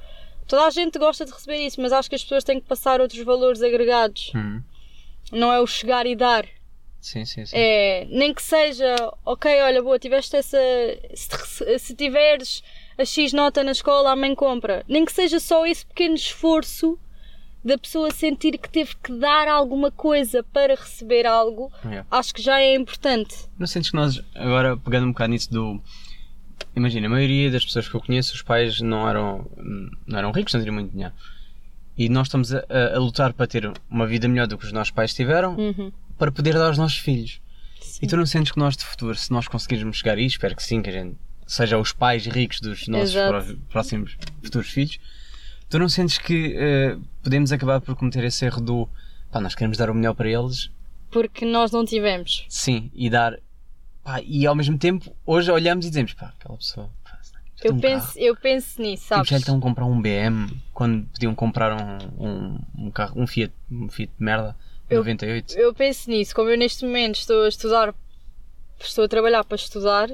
[0.47, 2.99] Toda a gente gosta de receber isso, mas acho que as pessoas têm que passar
[2.99, 4.31] outros valores agregados.
[4.35, 4.61] Hum.
[5.31, 6.45] Não é o chegar e dar.
[6.99, 7.55] Sim, sim, sim.
[7.57, 10.57] É, nem que seja, ok, olha, boa, tiveste essa.
[11.15, 12.61] Se, se tiveres
[12.97, 14.83] a X nota na escola, a mãe compra.
[14.87, 16.99] Nem que seja só esse pequeno esforço
[17.63, 22.03] da pessoa sentir que teve que dar alguma coisa para receber algo, É.
[22.09, 23.35] acho que já é importante.
[23.57, 25.81] Não sentes que nós, agora pegando um bocado nisso do.
[26.75, 29.45] Imagina, a maioria das pessoas que eu conheço, os pais não eram,
[30.07, 31.13] não eram ricos, não tinham muito dinheiro.
[32.03, 34.71] E nós estamos a, a- a lutar para ter uma vida melhor do que os
[34.71, 35.91] nossos pais tiveram, Uhum.
[36.17, 37.39] para poder dar aos nossos filhos.
[37.79, 37.99] Sim.
[38.03, 40.63] E tu não sentes que nós de futuro, se nós conseguirmos chegar aí, espero que
[40.63, 43.57] sim, que a gente seja os pais ricos dos nossos Exato.
[43.69, 44.97] próximos futuros filhos,
[45.69, 48.89] tu não sentes que eh, podemos acabar por cometer esse erro do
[49.31, 50.71] pá, nós queremos dar o melhor para eles,
[51.11, 52.45] Porque nós não tivemos.
[52.49, 53.37] sim, e dar
[54.03, 56.89] pá, e ao mesmo tempo hoje olhamos e dizemos pá, aquela pessoa
[57.63, 58.19] Eu um penso, carro.
[58.19, 59.29] eu penso nisso, Tipo, sabes?
[59.29, 63.27] já lhe estão a comprar um BM quando podiam comprar um, um, um carro, um
[63.27, 64.55] Fiat, um Fiat de merda,
[64.89, 65.53] Eu- 98.
[65.57, 67.93] Eu penso nisso, como eu neste momento estou a estudar,
[68.79, 70.09] estou a trabalhar para estudar,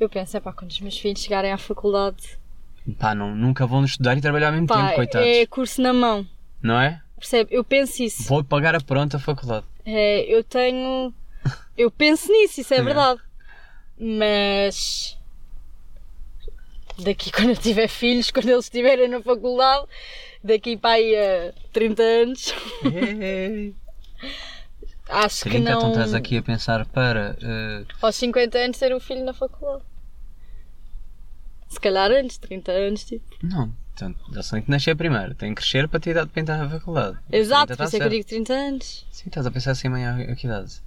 [0.00, 2.38] eu penso, é pá, quando os meus filhos chegarem à faculdade,
[2.98, 5.28] Pá, não, nunca vão estudar e trabalhar ao mesmo pá, tempo, coitados.
[5.28, 6.26] é curso na mão,
[6.60, 7.00] Não é?
[7.16, 7.54] percebe?
[7.54, 8.24] Eu penso isso.
[8.24, 9.64] Vou pagar a pronta a faculdade.
[9.86, 11.14] É, eu tenho.
[11.78, 12.82] Eu penso nisso, isso é É.
[12.82, 13.20] verdade.
[13.96, 15.16] Mas.
[16.98, 19.86] Daqui quando eu tiver filhos, quando eles estiverem na faculdade,
[20.42, 22.54] daqui para aí a 30 anos,
[25.08, 25.78] acho que 30, não.
[25.78, 27.36] então estás aqui a pensar para.
[27.42, 29.82] eh, Aos 50 anos ter um filho na faculdade.
[31.68, 33.24] Se calhar antes, 30 anos, tipo.
[33.42, 36.58] não, então, eles têm que nascer primeiro, têm que crescer para ter idade para entrar
[36.58, 37.18] na faculdade.
[37.30, 39.06] Exato, 30 por isso é que eu digo 30 anos.
[39.10, 40.80] Sim, estás a pensar assim amanhã a que idade?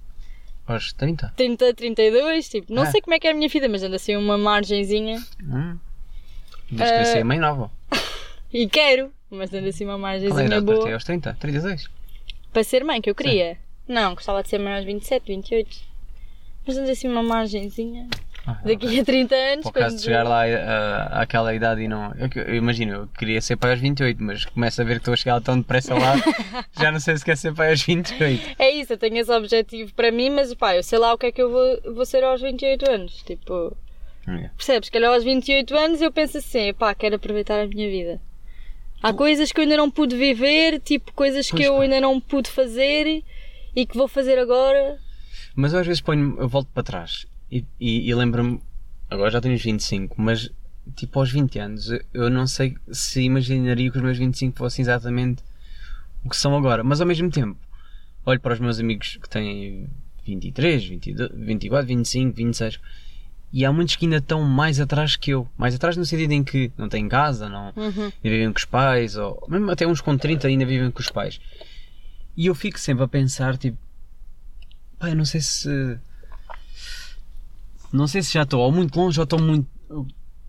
[0.66, 1.32] Aos 30?
[1.36, 2.72] 30, 32, tipo.
[2.72, 2.90] Não É.
[2.90, 5.22] sei como é que é a minha vida, mas anda assim uma margenzinha.
[5.42, 5.78] Hum.
[6.70, 7.70] Deves Eh, crescer mãe nova.
[8.52, 10.86] E quero, mas anda assim uma Qual é boa.
[10.86, 10.92] ti?
[10.92, 11.36] Aos 30?
[11.38, 11.88] 32?
[12.52, 13.58] Para ser mãe, que eu queria.
[13.86, 15.76] Não, gostava de ser mãe aos 27, 28.
[16.66, 18.08] Mas ando assim uma margenzinha.
[18.46, 22.12] Ah, Daqui a 30 anos, Por caso de chegar lá ah, àquela idade e não.
[22.14, 25.14] Eu, eu imagino, eu queria ser pai aos 28, mas começo a ver que estou
[25.14, 26.14] a chegar tão depressa lá,
[26.80, 28.54] já não sei se quer ser pai aos 28.
[28.58, 31.26] É isso, eu tenho esse objetivo para mim, mas pá, eu sei lá o que
[31.26, 33.22] é que eu vou, vou ser aos 28 anos.
[33.24, 33.76] Tipo,
[34.26, 34.48] É.
[34.56, 34.88] percebes?
[34.88, 38.20] Que aos 28 anos eu penso assim, pá, quero aproveitar a minha vida.
[39.02, 41.82] Há coisas que eu ainda não pude viver, tipo, coisas que Pois, eu pá.
[41.82, 43.22] ainda não pude fazer
[43.74, 44.98] e que vou fazer agora.
[45.54, 48.60] Mas eu às vezes ponho, eu volto para trás e, e, e lembro-me,
[49.08, 50.50] agora já tenho os 25, mas
[50.96, 54.82] tipo aos 20 anos, eu- eu não sei se imaginaria que os meus 25 fossem
[54.82, 55.42] exatamente
[56.24, 57.58] o que são agora, mas ao mesmo tempo,
[58.24, 59.88] olho para os meus amigos que têm
[60.24, 62.80] 23, 22, 24, 25, 26
[63.52, 66.44] e há muitos que ainda estão mais atrás que eu, mais atrás no sentido em
[66.44, 68.12] que não têm casa, não, Uhum.
[68.22, 71.40] vivem com os pais, ou mesmo até uns com 30 ainda vivem com os pais.
[72.36, 73.78] E eu fico sempre a pensar, tipo,
[74.98, 75.98] pá, eu não sei se.
[77.92, 79.66] Não sei se já estou ou muito longe ou estou muito.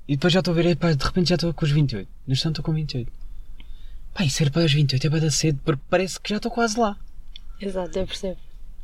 [0.08, 2.08] E depois já estou a ver, pá, de repente já estou com os 28.
[2.28, 3.12] Neste instante estou com 28.
[4.14, 6.52] Pá, e ser pai aos 28 é para dar cedo, porque parece que já estou
[6.52, 6.98] quase lá.
[7.62, 8.38] Exato, eu percebo.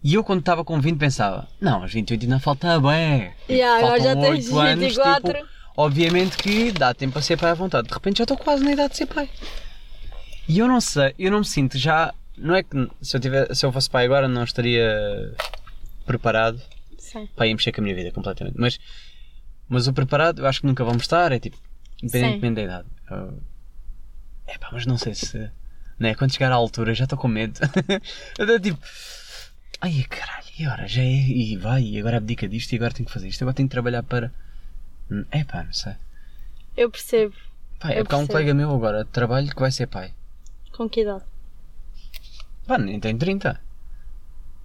[0.04, 3.32] E eu quando estava com 20 pensava, não, aos 28 ainda falta bem.
[3.50, 5.34] Yeah, agora já tens oito anos, 24.
[5.34, 7.88] tipo, obviamente que dá tempo a ser pai à vontade.
[7.88, 9.30] De repente já estou quase na idade de ser pai.
[10.48, 12.14] E eu não sei, eu não me sinto já.
[12.38, 15.34] Não é que se eu, tiver, se eu fosse pai agora não estaria
[16.06, 16.62] preparado
[16.98, 17.30] Sim.
[17.34, 18.56] para ir mexer com a minha vida completamente.
[18.58, 18.78] Mas,
[19.70, 21.58] mas o preparado eu acho que nunca vamos estar, é tipo,
[22.02, 22.88] independentemente da idade.
[24.48, 25.50] É pá, mas não sei se.
[25.98, 27.58] Né, quando chegar à altura já estou com medo.
[28.38, 28.80] eu estou tipo.
[29.84, 30.88] Ai caralho, e agora?
[30.88, 33.54] Já é, e vai, e agora abdica disto, e agora tenho que fazer isto, agora
[33.54, 34.32] tenho que trabalhar para.
[35.30, 35.96] É pá, não sei.
[36.78, 37.36] Eu percebo.
[37.80, 40.14] Pá, é porque há um colega meu agora de trabalho que vai ser pai.
[40.72, 41.26] Com que idade?
[42.66, 43.60] Pá, nem tem 30.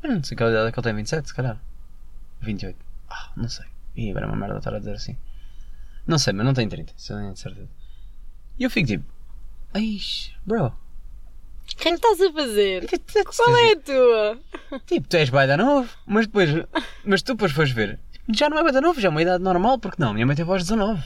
[0.04, 1.61] Eu não sei qual idade é que ele tem, 27, se calhar.
[2.42, 2.78] 28.
[3.11, 3.66] Ah, não sei.
[3.96, 5.16] E agora é uma merda estar a dizer assim.
[6.07, 7.68] Não sei, mas não tem 30, isso eu tenho certeza.
[8.57, 9.12] E eu fico tipo.
[9.74, 10.72] Eish, bro.
[11.72, 12.87] O que é que estás a fazer?
[12.87, 14.38] que- que- Qual é a tua?
[14.87, 16.50] Tipo, tu és baida novo, mas depois.
[17.04, 17.98] Mas tu depois fores ver.
[18.35, 20.12] Já não é baida novo, já é uma idade normal, porque não?
[20.12, 21.02] Minha mãe teve aos 19.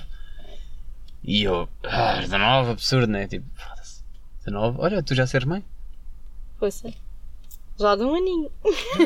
[1.24, 1.68] E eu.
[1.84, 3.26] Ah, 19, absurdo, né?
[3.28, 4.02] Tipo, foda-se.
[4.38, 5.64] 19, olha, tu já seres mãe?
[6.58, 6.92] Poxa.
[7.78, 8.50] Já de um aninho.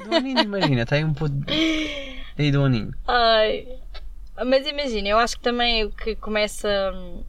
[0.08, 1.34] Do aninho, imagina, está aí um pouco.
[2.38, 2.92] Aí do aninho.
[3.08, 3.66] Ai.
[4.46, 6.68] Mas imagina, eu acho que também o que começa.
[6.94, 7.24] hum,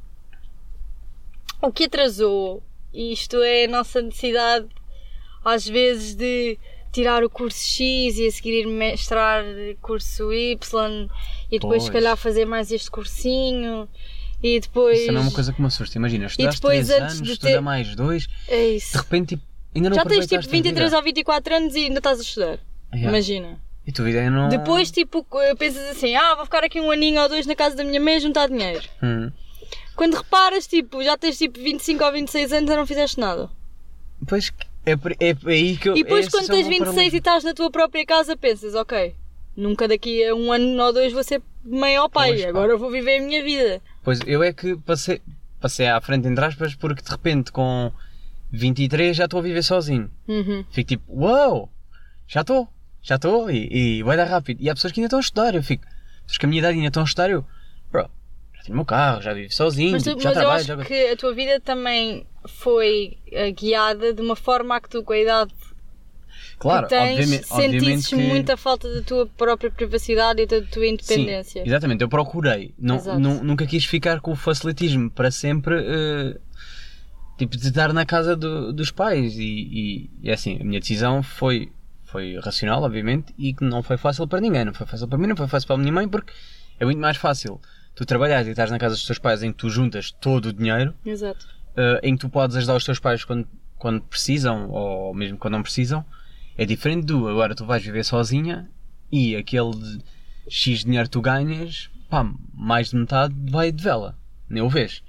[1.62, 2.62] O que atrasou,
[2.98, 4.66] e isto é a nossa necessidade,
[5.46, 6.58] às vezes, de
[6.92, 9.44] tirar o curso X e a seguir ir mestrar
[9.82, 10.58] curso Y
[11.52, 13.88] e depois, se calhar, fazer mais este cursinho
[14.42, 15.00] e depois.
[15.00, 15.98] Isso não é uma coisa que me assusta.
[15.98, 19.44] Imagina, estudaste depois, 3 antes anos, de estuda ter- mais 2, É de repente tipo,
[19.76, 20.98] ainda não Já tens tipo aproveitaste a 23 vida.
[20.98, 22.60] ou 24 anos e ainda estás a estudar.
[22.94, 23.10] Yeah.
[23.10, 23.60] Imagina.
[23.86, 24.50] E tu vida não.
[24.50, 25.26] Depois, tipo,
[25.58, 28.18] pensas assim: ah, vou ficar aqui um aninho ou dois na casa da minha mãe
[28.18, 28.84] e juntar dinheiro.
[29.04, 29.32] Hum.
[29.98, 33.50] Quando reparas, tipo, já tens tipo 25 ou 26 anos e não fizeste nada.
[34.28, 34.54] Pois
[34.86, 35.98] é, é por aí que eu.
[35.98, 37.18] E depois, quando é tens meu 26 e paralelismo.
[37.18, 39.16] estás na tua própria casa, pensas: ok,
[39.56, 42.78] nunca daqui a um ano ou dois vou ser mãe ou pai, Pois, agora eu
[42.78, 43.82] vou viver a minha vida.
[44.04, 45.20] Pois eu é que passei,
[45.60, 47.92] passei à frente, entre aspas, porque de repente com
[48.52, 50.12] 23 já estou a viver sozinho.
[50.28, 50.64] Uhum.
[50.70, 51.72] Fico tipo, uau,
[52.28, 52.68] já estou,
[53.02, 54.62] já estou e, e vai dar rápido.
[54.62, 55.56] E há pessoas que ainda estão a estudar.
[55.56, 55.84] Eu fico,
[56.24, 57.30] pessoas que a minha idade ainda estão a estudar.
[57.30, 57.44] Eu,
[57.92, 58.10] bro,
[58.68, 60.60] tenho o meu carro, já vivo sozinho, Mas, tu- tipo, já mas eu trabalho.
[60.60, 60.86] acho já...
[60.86, 65.14] que a tua vida também foi eh, guiada de uma forma a que tu, com
[65.14, 65.54] a idade
[66.60, 68.16] Claro, que tens, obviamente, obviamente sentisses que...
[68.16, 71.62] muita falta da tua própria privacidade e da tua independência.
[71.64, 72.74] Sim, exatamente, eu procurei.
[72.80, 75.76] Não, nu- nunca quis ficar com o facilitismo para sempre.
[75.80, 76.38] eh,
[77.38, 79.36] tipo, de estar na casa do- dos pais.
[79.38, 81.72] E, e, assim, a minha decisão foi,
[82.06, 84.66] foi racional, obviamente, e que não foi fácil para ninguém.
[84.66, 86.34] Não foi fácil para mim, não foi fácil para a minha mãe, porque
[86.80, 87.62] é muito mais fácil
[87.98, 90.54] tu trabalhares e estás na casa dos teus pais em que tu juntas todo o
[90.54, 91.48] dinheiro, Exato.
[91.76, 95.54] eh, em que tu podes ajudar os teus pais quando, quando precisam, ou mesmo quando
[95.54, 96.06] não precisam.
[96.56, 98.70] É diferente do agora tu vais viver sozinha
[99.12, 99.72] e aquele
[100.48, 104.16] X dinheiro que tu ganhas, pá, mais de metade vai de vela.
[104.48, 105.02] Nem o vês.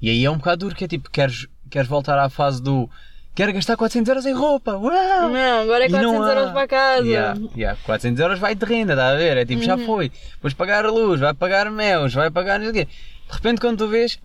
[0.00, 2.88] E aí é um bocado duro que é tipo, queres, queres voltar à fase do
[3.36, 5.28] quero gastar 400 euros em roupa, uau!
[5.30, 6.34] Não, agora é E não 400 há.
[6.40, 7.06] euros para casa.
[7.06, 9.36] Yeah, yeah, 400 euros vai de renda, está a ver?
[9.36, 9.86] É tipo, já Uhum.
[9.86, 10.10] foi.
[10.42, 12.92] Vais pagar a luz, vai pagar meus, vai pagar não sei o quê.
[13.28, 14.18] De repente quando tu vês,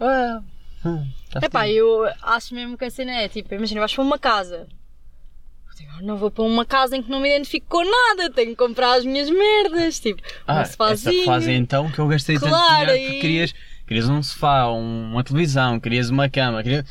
[0.85, 4.17] hum, tá Epá, eu acho mesmo que a cena é tipo, imagina, vais para uma
[4.17, 4.67] casa.
[5.69, 8.29] Eu digo, "Ah, Não vou para uma casa em que não me identifico com nada,
[8.31, 11.25] tenho que comprar as minhas merdas, tipo, Ah, um essa sofazinho.
[11.25, 13.53] fase então que eu gastei Claro, tanto dinheiro porque e- querias,
[13.87, 16.85] querias um sofá, um- uma televisão, querias uma cama, querias...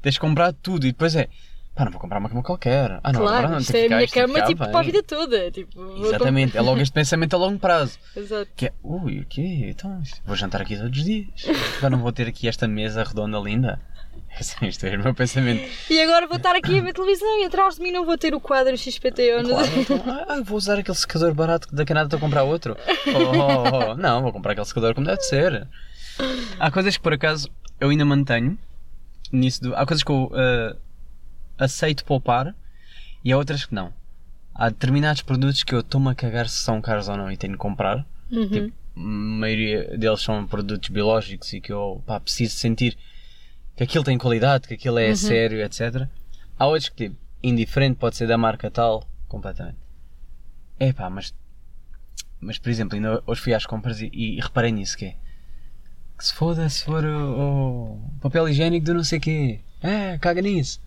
[0.00, 1.28] tens de comprar tudo e depois é,
[1.74, 3.00] Pá, não vou comprar uma cama qualquer.
[3.02, 4.70] Ah, não, claro, agora não isto é a minha cama ficar tipo bem.
[4.70, 5.50] para a vida toda.
[5.50, 7.98] Tipo, Exatamente, é logo este pensamento a longo prazo.
[8.14, 8.50] Exato.
[8.54, 9.68] Que é, ui, o quê?
[9.70, 11.28] Então, vou jantar aqui todos os dias.
[11.78, 13.80] Agora não vou ter aqui esta mesa redonda linda.
[14.38, 15.62] Assim, isto é o meu pensamento.
[15.90, 18.34] E agora vou estar aqui a ver televisão e atrás de mim não vou ter
[18.34, 19.46] o quadro XPTO.
[19.48, 22.76] Claro, então, ah, vou usar aquele secador barato da Canadá estou a comprar outro.
[23.06, 23.94] Oh, oh, oh.
[23.94, 25.66] Não, vou comprar aquele secador como deve de ser.
[26.58, 27.48] Há coisas que por acaso
[27.80, 28.58] eu ainda mantenho
[29.30, 29.62] nisso.
[29.62, 30.76] do- há coisas que eu ah,
[31.62, 32.54] aceito poupar
[33.24, 33.92] e há outras que não.
[34.54, 37.54] Há determinados produtos que eu estou-me a cagar se são caros ou não e tenho
[37.54, 38.06] que comprar.
[38.30, 38.48] Uhum.
[38.48, 42.96] Tipo, a maioria deles são produtos biológicos e que eu pá, preciso sentir
[43.76, 46.06] que aquilo tem qualidade, que aquilo é sério, etc.
[46.58, 49.78] Há outros que, tipo, indiferente, pode ser da marca tal, completamente.
[50.78, 51.34] É pá, mas.
[52.40, 55.16] Mas, por exemplo, ainda hoje fui às compras e, e reparei nisso: que é.
[56.18, 59.60] Que se foda se for o, o papel higiênico do não sei quê.
[59.80, 60.80] É, caga nisso.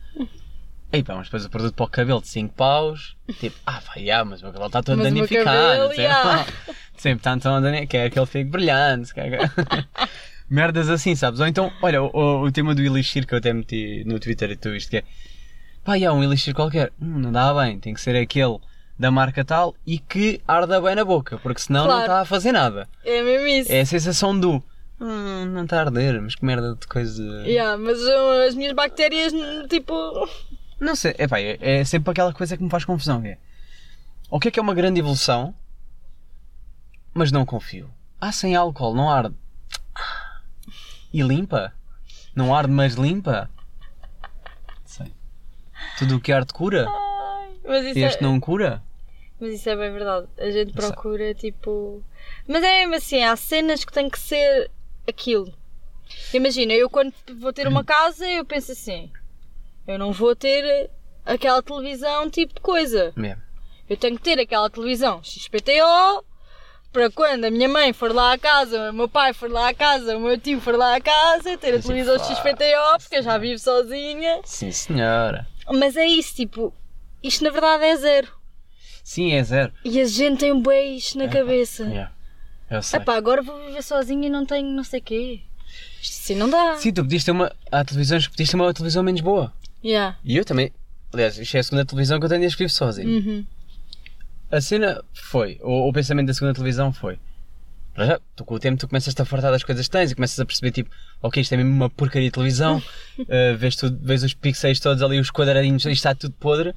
[0.91, 3.93] Ei pá, mas depois o produto para o cabelo de 5 paus, tipo, ah pá,
[3.99, 5.45] já, mas o meu cabelo está todo Mas danificado.
[5.45, 6.45] cabelo,
[6.95, 9.13] sempre, está tão danificado, quer que ele fique brilhante.
[9.13, 9.51] Quer...
[10.49, 11.39] Merdas assim, sabes?
[11.39, 14.55] Ou então, olha, o, o tema do elixir que eu até meti no Twitter e
[14.55, 15.03] tu isto que é,
[15.83, 18.57] pá, já, um elixir qualquer, hum, não dá bem, tem que ser aquele
[18.97, 22.01] da marca tal e que arda bem na boca, porque senão não Claro.
[22.03, 22.87] está a fazer nada.
[23.03, 23.71] É mesmo isso.
[23.71, 24.63] É a sensação do,
[25.01, 27.23] hum, não está a arder, mas que merda de coisa.
[27.45, 29.33] Yeah, mas uh, as minhas bactérias,
[29.67, 30.29] tipo.
[30.79, 33.23] Não sei, epá, é, é sempre aquela coisa que me faz confusão.
[33.25, 33.37] É.
[34.29, 35.55] O que é que é uma grande evolução,
[37.13, 37.89] mas não confio?
[38.19, 39.35] Ah, sem álcool, não arde.
[41.13, 41.73] E limpa?
[42.35, 43.49] Não arde, mas limpa?
[44.83, 45.13] Sei.
[45.97, 46.87] Tudo o que arde cura?
[47.63, 48.83] E este é, não cura?
[49.39, 50.27] mas isso é bem verdade.
[50.37, 50.91] A gente Não sei.
[50.91, 52.03] procura, tipo.
[52.47, 54.69] Mas é mesmo assim, há cenas que tem que ser
[55.07, 55.53] aquilo.
[56.33, 59.11] Imagina, eu quando vou ter uma casa, eu penso assim:
[59.87, 60.89] eu não vou ter
[61.25, 63.13] aquela televisão tipo coisa.
[63.15, 63.41] Mesmo.
[63.89, 66.25] Eu tenho que ter aquela televisão XPTO
[66.91, 69.73] para quando a minha mãe for lá à casa, o meu pai for lá à
[69.73, 72.17] casa, o meu tio for lá à casa, ter a Sim, televisão.
[72.17, 74.39] XPTO, porque eu já vivo sozinha.
[74.45, 75.45] Sim, senhora.
[75.73, 76.73] Mas é isso, tipo,
[77.21, 78.27] isto na verdade é zero.
[79.03, 79.73] Sim, é zero.
[79.83, 81.83] E a gente tem um bem isto na cabeça.
[81.83, 82.11] Yeah.
[82.71, 82.99] Eu sei.
[82.99, 85.41] Epá, agora vou viver sozinha e não tenho não sei quê.
[86.01, 86.77] Isto assim não dá.
[86.77, 87.51] Sim, tu podias ter uma.
[87.71, 89.53] Há televisões que podias ter uma televisão menos boa.
[89.85, 90.17] Yeah.
[90.25, 90.71] E eu também.
[91.13, 93.07] Aliás, isto é a segunda televisão que eu tenho que vivo sozinho.
[93.07, 93.45] Uhum.
[94.51, 97.19] A cena foi, o, o pensamento da segunda televisão foi.
[97.93, 100.15] Para já, tu com o tempo tu começas-te a fartar das coisas que tens e
[100.15, 100.89] começas a perceber tipo,
[101.21, 102.83] ok, isto é mesmo uma porcaria de televisão,
[103.19, 106.75] uh, vês, tudo, vês os pixels todos ali, os quadradinhos, isto está tudo podre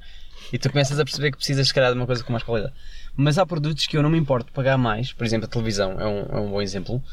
[0.53, 2.73] e tu começas a perceber que precisas se calhar de uma coisa com mais qualidade.
[3.17, 6.07] Mas há produtos que eu não me importo pagar mais, por exemplo a televisão é
[6.07, 7.03] um, é um bom exemplo,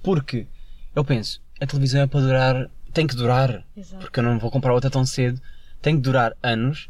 [0.00, 0.46] porque
[0.94, 4.00] eu penso, a televisão é para durar, tem que durar, Exato.
[4.02, 5.38] porque eu não vou comprar outra tão cedo,
[5.82, 6.88] tem que durar anos,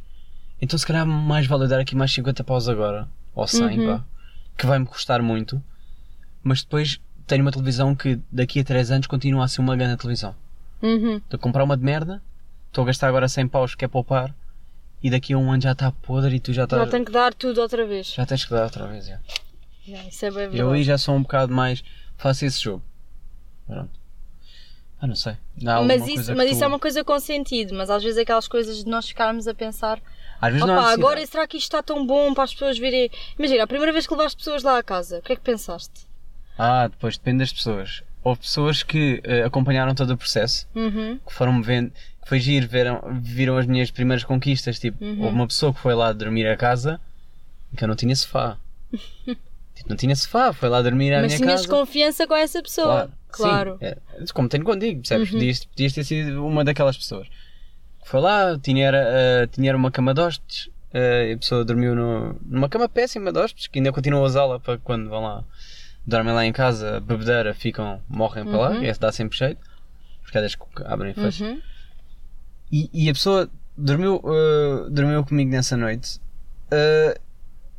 [0.62, 3.98] então se calhar mais vale dar aqui mais 50 paus agora, ou 100, Uhum.
[3.98, 4.04] pá,
[4.56, 5.60] que vai-me custar muito,
[6.44, 9.96] mas depois tenho uma televisão que daqui a 3 anos continua a ser uma grande
[9.96, 10.32] televisão.
[10.80, 11.16] Uhum.
[11.16, 12.22] Estou a comprar uma de merda,
[12.68, 14.32] estou a gastar agora 100 paus que é poupar,
[15.02, 16.84] e daqui a um ano já está podre e tu já estás.
[16.84, 18.06] Já tenho que dar tudo outra vez.
[18.14, 19.18] Já tens que dar outra vez, já.
[19.88, 21.82] Yeah, isso é bem Eu aí já sou um bocado mais.
[22.16, 22.82] Faço esse jogo.
[23.66, 23.90] Pronto.
[25.00, 25.36] Ah, não sei.
[25.66, 28.48] Alguma Mas, isso, mas tu- isso é uma coisa com sentido, mas às vezes aquelas
[28.48, 30.00] coisas de nós ficarmos a pensar
[30.40, 33.10] Às vezes não Opa, agora será que isto está tão bom para as pessoas virem.
[33.38, 36.06] Imagina, a primeira vez que levaste pessoas lá à casa, o que é que pensaste?
[36.58, 38.02] Ah, depois depende das pessoas.
[38.24, 41.18] Houve pessoas que eh, acompanharam todo o processo, Uhum.
[41.26, 41.90] que foram-me vendo,
[42.22, 44.78] que foi giro, viram, viram as minhas primeiras conquistas.
[44.78, 45.22] Tipo, Uhum.
[45.22, 46.98] houve uma pessoa que foi lá dormir a casa
[47.72, 48.56] e que eu não tinha sofá.
[49.76, 51.68] tipo, não tinha sofá, foi lá dormir à Mas minha tinhas casa.
[51.78, 53.10] confiança com essa pessoa.
[53.28, 53.78] Claro.
[53.78, 53.96] Sim, é,
[54.34, 55.28] como tenho contigo, percebes?
[55.30, 55.38] Uhum.
[55.38, 57.28] Podias, podias ter sido uma daquelas pessoas.
[58.04, 61.64] Foi lá, tinha, era, eh, tinha era uma cama de hóspedes, eh, e a pessoa
[61.64, 65.22] dormiu no- numa cama péssima de hóspedes, que ainda continuam a usá-la para quando vão
[65.22, 65.44] lá,
[66.06, 68.84] dormem lá em casa, bebedeira, ficam, morrem para lá, Uhum.
[68.84, 69.56] e dá sempre cheio,
[70.22, 71.48] porque é que abrem e fecham.
[71.48, 71.60] Uhum.
[72.72, 76.20] E, e a pessoa dormiu, eh, dormiu comigo nessa noite
[76.70, 77.20] eh,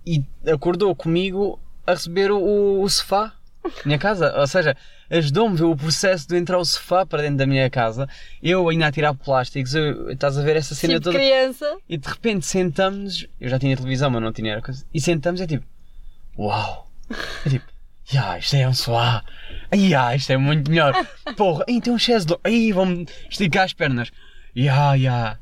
[0.05, 3.33] e acordou comigo a receber o, o sofá
[3.63, 4.33] na minha casa.
[4.39, 4.75] Ou seja,
[5.09, 8.07] ajudou-me o processo de entrar o sofá para dentro da minha casa.
[8.43, 11.17] Eu ainda a tirar plásticos, eu- estás a ver essa cena Tipo toda.
[11.17, 11.77] criança.
[11.89, 14.85] E de repente sentamos, eu já tinha televisão, mas não tinha era coisa.
[14.93, 15.65] E sentamos e é tipo,
[16.37, 16.91] uau!
[17.45, 17.65] É tipo,
[18.13, 19.23] ya, isto é um sofá.
[19.73, 20.93] Ya, isto é muito melhor.
[21.37, 22.25] Porra, tem um chaise.
[22.43, 24.11] Ai, vão-me esticar as pernas.
[24.55, 25.37] Ya, ya,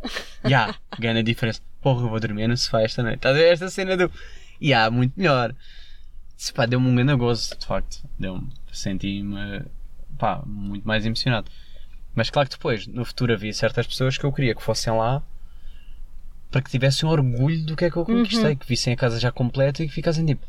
[0.48, 1.62] ya, ganha a diferença.
[1.82, 3.18] Porra, eu vou dormir no sofá esta noite.
[3.18, 4.12] Estás a ver esta cena do,
[4.62, 5.56] ya, muito melhor.
[6.54, 8.08] Pá, deu-me um grande gozo, de facto.
[8.20, 9.66] Deu-me, senti-me,
[10.18, 11.50] pá, muito mais emocionado.
[12.14, 15.22] Mas claro que depois, no futuro, havia certas pessoas que eu queria que fossem lá
[16.50, 19.32] para que tivessem orgulho do que é que eu conquistei, que vissem a casa já
[19.32, 20.46] completa e que ficassem tipo,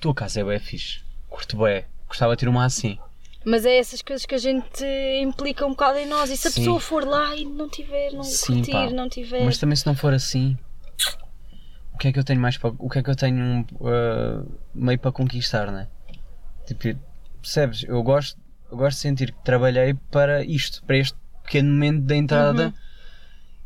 [0.00, 2.98] tua casa é bué fixe, curto bué, gostava de ter uma assim.
[3.44, 4.82] Mas é essas coisas que a gente
[5.20, 6.30] implica um bocado em nós.
[6.30, 6.60] E se a Sim.
[6.60, 8.90] pessoa for lá e não tiver, não Sim, curtir, pá.
[8.90, 9.44] não tiver.
[9.44, 10.56] Mas também se não for assim,
[11.94, 12.72] o que é que eu tenho mais para.
[12.78, 15.88] O que é que eu tenho uh, meio para conquistar, né?
[16.66, 16.98] Tipo,
[17.40, 17.84] percebes?
[17.84, 18.38] Eu gosto,
[18.70, 22.72] eu gosto de sentir que trabalhei para isto, para este pequeno momento da entrada Uhum.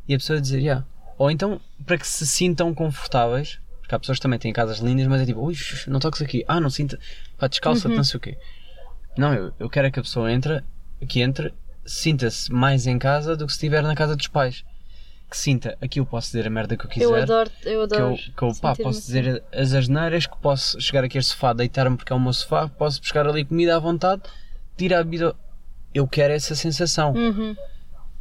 [0.09, 0.85] e a pessoa dizer, yeah.
[1.17, 5.07] Ou então para que se sintam confortáveis, porque há pessoas que também têm casas lindas,
[5.07, 5.55] mas é tipo, ui,
[5.87, 6.99] não toques aqui, ah, não sinta,
[7.39, 7.97] pá, descalça-te, Uhum.
[7.97, 8.39] não sei o quê.
[9.17, 10.63] Não, eu, eu quero é que a pessoa entre,
[11.09, 11.53] que entre,
[11.87, 14.65] sinta-se mais em casa do que se estiver na casa dos pais.
[15.31, 17.05] Que sinta, aqui eu posso dizer a merda que eu quiser.
[17.05, 18.17] eu adoro, eu que eu, adoro.
[18.17, 22.13] que eu pá, posso dizer as asneiras, que posso chegar aqui a sofá, deitar-me porque
[22.13, 24.23] é o meu sofá, posso buscar ali comida à vontade,
[24.77, 25.37] tirar a bebida.
[25.93, 27.13] Eu quero essa sensação.
[27.13, 27.55] Uhum.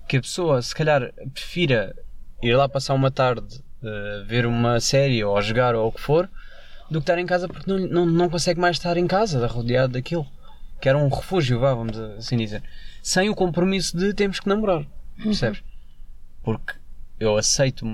[0.05, 1.95] Que a pessoa, se calhar, prefira
[2.41, 6.30] ir lá passar uma tarde, eh, ver uma série ou jogar ou o que for,
[6.89, 9.93] do que estar em casa porque não, não, não consegue mais estar em casa, rodeado
[9.93, 10.28] daquilo.
[10.82, 12.64] Que era um refúgio, vá, vamos assim dizer.
[13.01, 14.86] Sem o compromisso de temos que namorar.
[15.22, 15.64] Percebes?
[16.43, 16.74] Porque
[17.20, 17.86] eu aceito,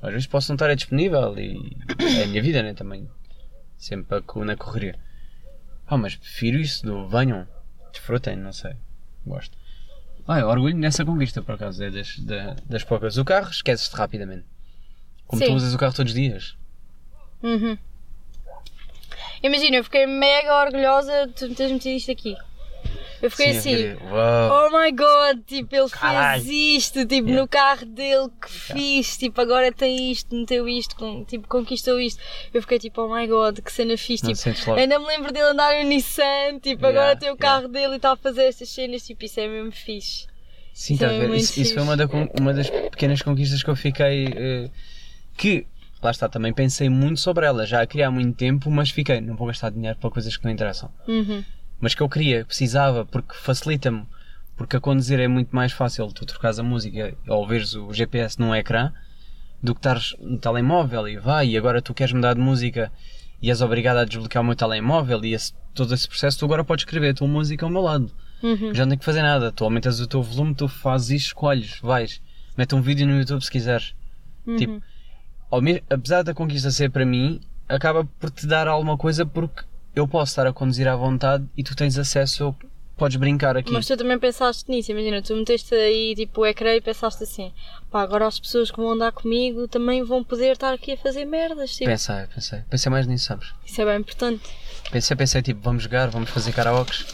[0.00, 1.76] às vezes posso não estar disponível e
[2.20, 2.74] é a minha vida, né?
[2.74, 3.08] Também.
[3.76, 4.98] Sempre na correria.
[5.86, 7.46] Ah, mas prefiro isso do venham,
[7.92, 8.74] desfrutem, não sei.
[9.26, 9.56] Gosto.
[10.26, 13.16] Ah, eu orgulho nessa conquista, por acaso, é das, da- das poucas.
[13.16, 14.44] O carro, esqueces-te rapidamente.
[15.26, 15.54] Como tu Sim.
[15.54, 16.56] usas o carro todos os dias.
[17.42, 17.78] Uhum.
[19.42, 22.36] Imagina, eu fiquei mega orgulhosa de tu me teres metido isto aqui.
[23.20, 26.42] Eu fiquei Sim, assim, eu oh my god, tipo, ele Caralho.
[26.42, 27.42] fez isto, tipo, Yeah.
[27.42, 32.20] no carro dele, que fixe, tipo, agora tem isto, meteu isto, com- tipo, conquistou isto.
[32.54, 35.82] Eu fiquei tipo, oh my god, que cena Não tipo, ainda me lembro dele andar
[35.82, 37.40] no Nissan, tipo, Yeah, agora tem o yeah.
[37.40, 40.26] carro dele e está a fazer estas cenas, tipo, isso é mesmo fixe.
[40.72, 41.34] Sim, Isso é a ver?
[41.34, 42.06] Isso, isso foi uma, da
[42.38, 44.26] uma das pequenas conquistas que eu fiquei.
[44.36, 44.70] eh,
[45.36, 45.66] que,
[46.00, 49.20] lá está, também pensei muito sobre ela, já a criar há muito tempo, mas fiquei,
[49.20, 50.88] não vou gastar dinheiro para coisas que não interessam.
[51.08, 51.44] Uhum.
[51.80, 54.04] Mas que eu queria, precisava, porque facilita-me.
[54.56, 58.38] Porque a conduzir é muito mais fácil tu trocares a música ou veres o GPS
[58.40, 58.92] num ecrã
[59.62, 62.90] do que estares no telemóvel e vai, e agora tu queres mudar de música
[63.40, 66.64] e és obrigado a desbloquear o meu telemóvel e esse- todo esse processo, tu agora
[66.64, 68.10] podes escrever a tua música ao meu lado.
[68.42, 68.74] Uhum.
[68.74, 69.52] Já não tenho que fazer nada.
[69.52, 72.20] Tu aumentas o teu volume, tu fazes isto, escolhes, vais.
[72.56, 73.94] Mete um vídeo no YouTube se quiseres.
[74.44, 74.56] Uhum.
[74.56, 74.82] Tipo,
[75.50, 79.62] ao me- apesar da conquista ser para mim, acaba por te dar alguma coisa porque
[79.94, 82.54] eu posso estar a conduzir à vontade e tu tens acesso,
[82.96, 83.72] podes brincar aqui.
[83.72, 87.52] Mas tu também pensaste nisso, imagina, tu meteste aí tipo o ecrã e pensaste assim,
[87.90, 91.24] pá, agora as pessoas que vão andar comigo também vão poder estar aqui a fazer
[91.24, 92.60] merdas, tipo, Pensei, pensei.
[92.68, 93.52] Pensei mais nisso, sabes?
[93.64, 94.42] isso é bem importante.
[94.90, 97.04] Pensei, pensei, tipo, vamos jogar, vamos fazer karaokes.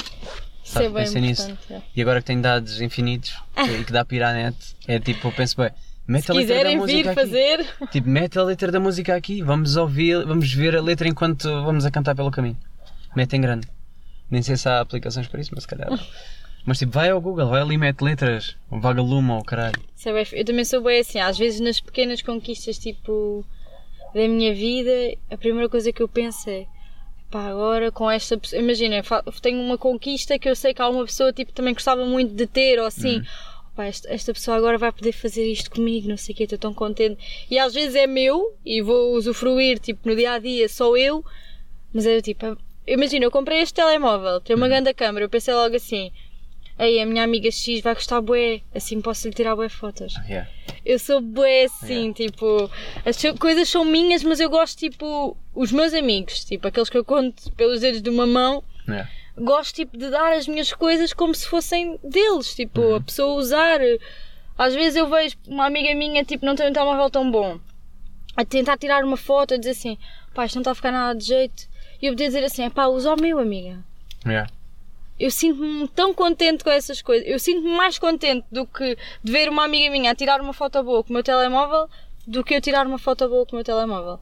[0.62, 1.50] Isso Sabe, é bem pensei nisso.
[1.50, 1.72] importante.
[1.74, 1.82] é.
[1.94, 3.34] E agora que tenho dados infinitos
[3.80, 4.56] e que dá para ir à net,
[4.88, 5.70] é tipo, eu penso, bem,
[6.06, 7.14] mete Se a letra da quiserem música vir aqui.
[7.20, 11.44] fazer, Tipo, mete a letra da música aqui, vamos ouvir, vamos ver a letra enquanto
[11.64, 12.56] vamos a cantar pelo caminho.
[13.14, 13.68] Mete em grande.
[14.30, 15.88] Nem sei se há aplicações para isso, mas se calhar.
[16.66, 19.80] Mas tipo, vai ao Google, vai ali e mete letras, ou vagalume ou caralho.
[20.06, 23.44] é eu também sou bem assim, às vezes nas pequenas conquistas tipo
[24.14, 24.90] da minha vida,
[25.30, 26.66] a primeira coisa que eu penso é
[27.30, 29.02] pá, agora com esta pessoa, imagina,
[29.42, 32.46] tenho uma conquista que eu sei que há uma pessoa tipo também gostava muito de
[32.46, 33.18] ter ou assim.
[33.18, 33.24] Uhum.
[33.74, 36.58] Pá, esta, esta pessoa agora vai poder fazer isto comigo, não sei o que, estou
[36.58, 37.18] tão contente.
[37.50, 41.24] E às vezes é meu e vou usufruir, tipo, no dia a dia, só eu,
[41.92, 42.56] mas é tipo,
[42.86, 44.62] imagina, eu comprei este telemóvel, tem Uhum.
[44.62, 46.12] uma grande câmera, eu pensei logo assim,
[46.78, 50.14] ei, a minha amiga X vai gostar bué, assim posso lhe tirar bué fotos.
[50.28, 50.48] Yeah.
[50.84, 52.70] Eu sou bué assim, tipo,
[53.04, 57.04] as coisas são minhas, mas eu gosto, tipo, os meus amigos, tipo, aqueles que eu
[57.04, 59.10] conto pelos dedos de uma mão, Yeah.
[59.36, 63.80] Gosto tipo de dar as minhas coisas como se fossem deles, tipo, a pessoa usar.
[64.56, 67.58] Às vezes eu vejo uma amiga minha, tipo, não tem um telemóvel tão bom,
[68.36, 69.98] a tentar tirar uma foto, a dizer assim,
[70.32, 71.68] pá, isto não está a ficar nada de jeito.
[72.00, 73.78] E eu podia dizer assim, pá, usa o meu, amiga.
[74.24, 74.50] Yeah.
[75.18, 77.26] Eu sinto-me tão contente com essas coisas.
[77.28, 80.82] Eu sinto-me mais contente do que de ver uma amiga minha a tirar uma foto
[80.82, 81.88] boa com o meu telemóvel
[82.26, 84.18] do que eu tirar uma foto boa com o meu telemóvel.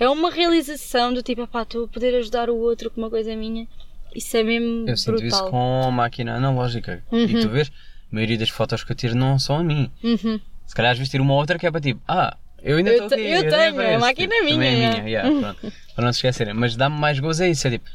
[0.00, 3.36] É uma realização do tipo, pá, estou a poder ajudar o outro com uma coisa
[3.36, 3.68] minha.
[4.14, 5.28] Isso é mesmo Eu sinto brutal.
[5.28, 7.02] isso com a máquina analógica.
[7.12, 9.90] E tu vês, a maioria das fotos que eu tiro não são a mim.
[10.02, 10.40] Uhum.
[10.66, 13.06] Se calhar às vezes tiro uma outra que é para tipo, ah, eu ainda estou
[13.06, 13.20] aqui.
[13.20, 15.72] eu tenho, a máquina é Também minha, é minha, yeah, pronto.
[15.94, 16.54] para não se esquecerem.
[16.54, 17.88] Mas dá-me mais gozo é isso, é tipo,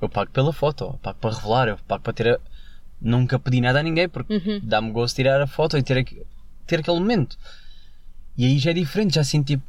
[0.00, 2.38] eu pago pela foto, eu pago para revelar, eu pago para ter a...
[3.00, 4.60] Nunca pedi nada a ninguém porque Uhum.
[4.62, 6.24] dá-me gozo tirar a foto e ter, aqu-
[6.66, 7.36] ter aquele momento.
[8.36, 9.62] E aí já é diferente, já sinto tipo,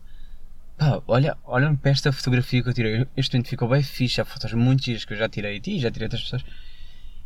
[0.77, 3.07] pá, olha, olha para esta fotografia que eu tirei.
[3.15, 5.79] Este momento ficou bem fixe, há fotos muito giras que eu já tirei de ti,
[5.79, 6.43] já tirei outras pessoas.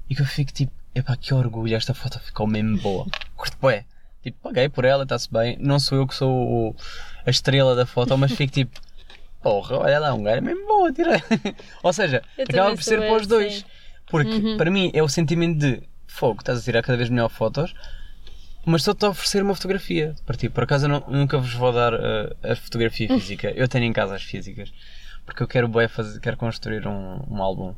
[0.09, 3.05] E que eu fico tipo, epá, que orgulho, esta foto ficou mesmo boa.
[3.35, 3.85] Curto bué.
[4.23, 5.57] Tipo, paguei por ela, está-se bem.
[5.59, 6.29] Não sou eu que sou
[6.69, 6.75] o-
[7.25, 8.79] a estrela da foto, mas fico tipo,
[9.41, 11.21] porra, olha lá, um gajo é mesmo bom a tirar.
[11.83, 13.65] Ou seja, Eu acaba por ser para os dois.
[14.07, 17.73] Porque para mim é o sentimento de fogo, estás a tirar cada vez melhor fotos,
[18.69, 20.49] mas estou-te a oferecer uma fotografia para ti.
[20.49, 23.49] Por acaso eu não- nunca vos vou dar uh, a fotografia física.
[23.51, 24.71] Eu tenho em casa as físicas.
[25.25, 27.73] Porque eu quero bem fazer, quero construir um, um álbum.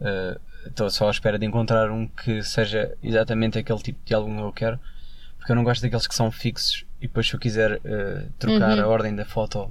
[0.00, 4.36] Uh, Estou só à espera de encontrar um que seja exatamente aquele tipo de álbum
[4.36, 4.80] que eu quero.
[5.38, 8.78] Porque eu não gosto daqueles que são fixos e depois se eu quiser uh, trocar
[8.78, 9.70] a ordem da foto.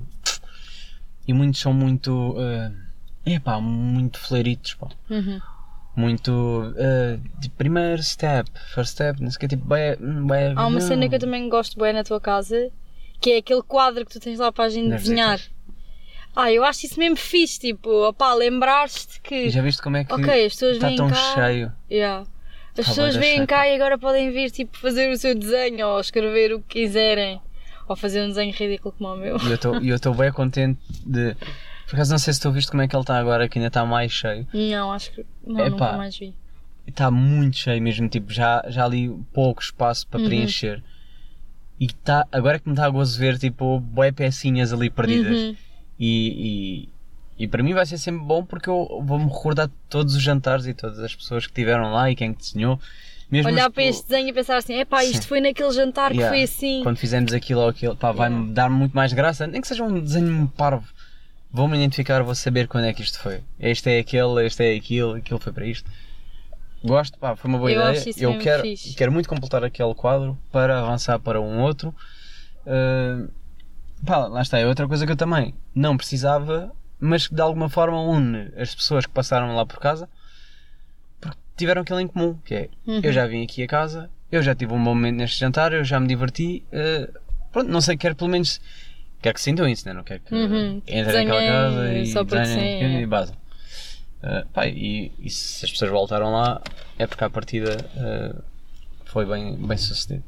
[1.27, 2.31] E muitos são muito.
[2.31, 2.73] Uh,
[3.23, 5.39] epá, muito fleiritos, pá Uhum.
[5.99, 9.95] Muito uh, de primeiro step, first step, não sei o que, tipo, bem,
[10.25, 12.71] bem, Há uma cena que eu também gosto bem na tua casa,
[13.19, 15.39] que é aquele quadro que tu tens lá para a gente desenhar.
[16.35, 19.35] Ah, eu acho isso mesmo fixe, tipo, opá, lembrar-te que.
[19.45, 21.33] E já viste como é que Ok, as pessoas está tão cá.
[21.35, 21.71] cheio?
[21.91, 22.21] Yeah.
[22.21, 25.99] As Tá pessoas vêm cá e agora podem vir tipo, fazer o seu desenho ou
[25.99, 27.41] escrever o que quiserem.
[27.89, 29.37] Ou fazer um desenho ridículo como o meu.
[29.81, 31.35] E eu estou bem contente de.
[31.89, 33.67] Por acaso não sei se tu viste como é que ele está agora, que ainda
[33.69, 34.47] está mais cheio.
[34.53, 35.25] Não, acho que.
[35.45, 35.69] Não, Epá.
[35.87, 36.35] nunca mais vi.
[36.85, 40.11] Está muito cheio mesmo, tipo, já, já ali pouco espaço Uhum.
[40.11, 40.83] para preencher.
[41.79, 45.37] E está, agora é que me está a gozo ver, tipo, bué pecinhas ali perdidas.
[45.37, 45.55] Uhum.
[45.99, 46.87] E,
[47.37, 50.21] e, e para mim vai ser sempre bom porque eu vou-me recordar de todos os
[50.21, 52.79] jantares e todas as pessoas que estiveram lá e quem que desenhou.
[53.31, 55.27] Mesmo Olhar os- para este desenho e pensar assim: epá, isto Sim.
[55.27, 56.35] foi naquele jantar que Yeah.
[56.35, 56.81] foi assim.
[56.83, 58.53] Quando fizemos aquilo ou aquilo, pá, vai-me Yeah.
[58.53, 60.87] dar muito mais graça, nem que seja um desenho parvo.
[61.51, 63.41] Vou-me identificar, vou saber quando é que isto foi.
[63.59, 65.89] Este é aquele, este é aquilo, aquilo foi para isto.
[66.83, 68.13] Gosto, pá, foi uma boa Eu ideia.
[68.17, 68.93] Eu quero, fixe.
[68.95, 71.93] quero muito completar aquele quadro para avançar para um outro.
[72.65, 73.29] Uh,
[74.05, 77.67] pá, lá está, é outra coisa que eu também não precisava, mas que de alguma
[77.67, 80.07] forma une as pessoas que passaram lá por casa
[81.19, 83.01] porque tiveram aquilo em comum, que é Uhum.
[83.03, 85.83] eu já vim aqui a casa, eu já tive um bom momento neste jantar, eu
[85.83, 87.19] já me diverti, uh,
[87.51, 88.61] pronto, não sei, quero pelo menos
[89.21, 89.93] quero que sintam isso, né?
[89.93, 93.01] não quero que Uhum, entrem naquela casa e só desenhem sim, é.
[93.01, 93.35] e basem.
[94.21, 96.61] Uh, pá, e, e se as pessoas voltaram lá
[96.97, 98.43] é porque a partida uh,
[99.05, 100.23] foi bem, bem sucedido.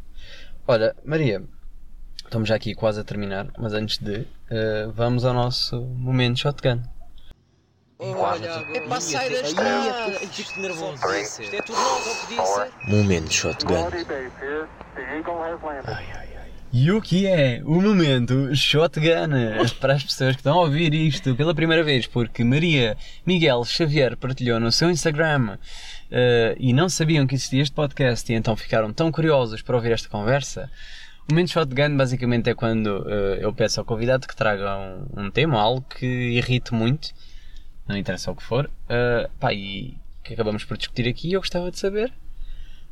[0.67, 1.43] Olha, Maria,
[2.23, 6.81] estamos já aqui quase a terminar, mas antes de, uh, vamos ao nosso momento shotgun.
[7.99, 10.19] É para sair da estrada.
[10.27, 11.07] Que nervoso.
[11.13, 12.71] Isto é tudo novo, não podia ser.
[12.89, 13.89] Momento shotgun.
[16.74, 19.30] E o que é o momento shotgun
[19.82, 22.95] para as pessoas que estão a ouvir isto pela primeira vez, porque Maria
[23.26, 25.57] Miguel Xavier partilhou no seu Instagram
[26.09, 29.91] eh, e não sabiam que existia este podcast e então ficaram tão curiosos para ouvir
[29.91, 30.72] esta conversa.
[31.30, 35.30] O momento shotgun basicamente é quando eh, eu peço ao convidado que traga um, um
[35.30, 37.09] tema, algo que irrite muito,
[37.86, 41.69] não interessa o que for, eh, pá, e que acabamos por discutir aqui eu gostava
[41.69, 42.13] de saber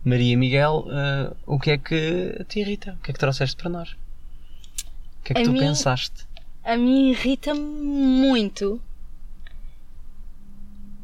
[0.03, 2.93] Maria Miguel, eh, o que é que te irrita?
[2.99, 3.91] O que é que trouxeste para nós?
[3.91, 6.27] O que é que A tu mim- pensaste?
[6.63, 8.81] A mim irrita-me muito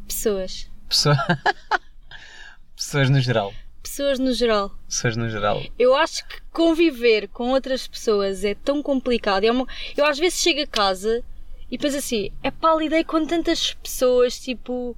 [0.08, 0.70] pessoas.
[0.88, 1.16] Pessoa...
[2.76, 3.54] Pessoas no geral.
[3.82, 4.72] Pessoas no geral.
[4.88, 5.64] Pessoas no geral.
[5.80, 9.44] Eu acho que conviver com outras pessoas é tão complicado.
[9.46, 11.24] É uma- Eu às vezes chego a casa
[11.72, 14.96] e penso assim: é pá, lidei com tantas pessoas, tipo,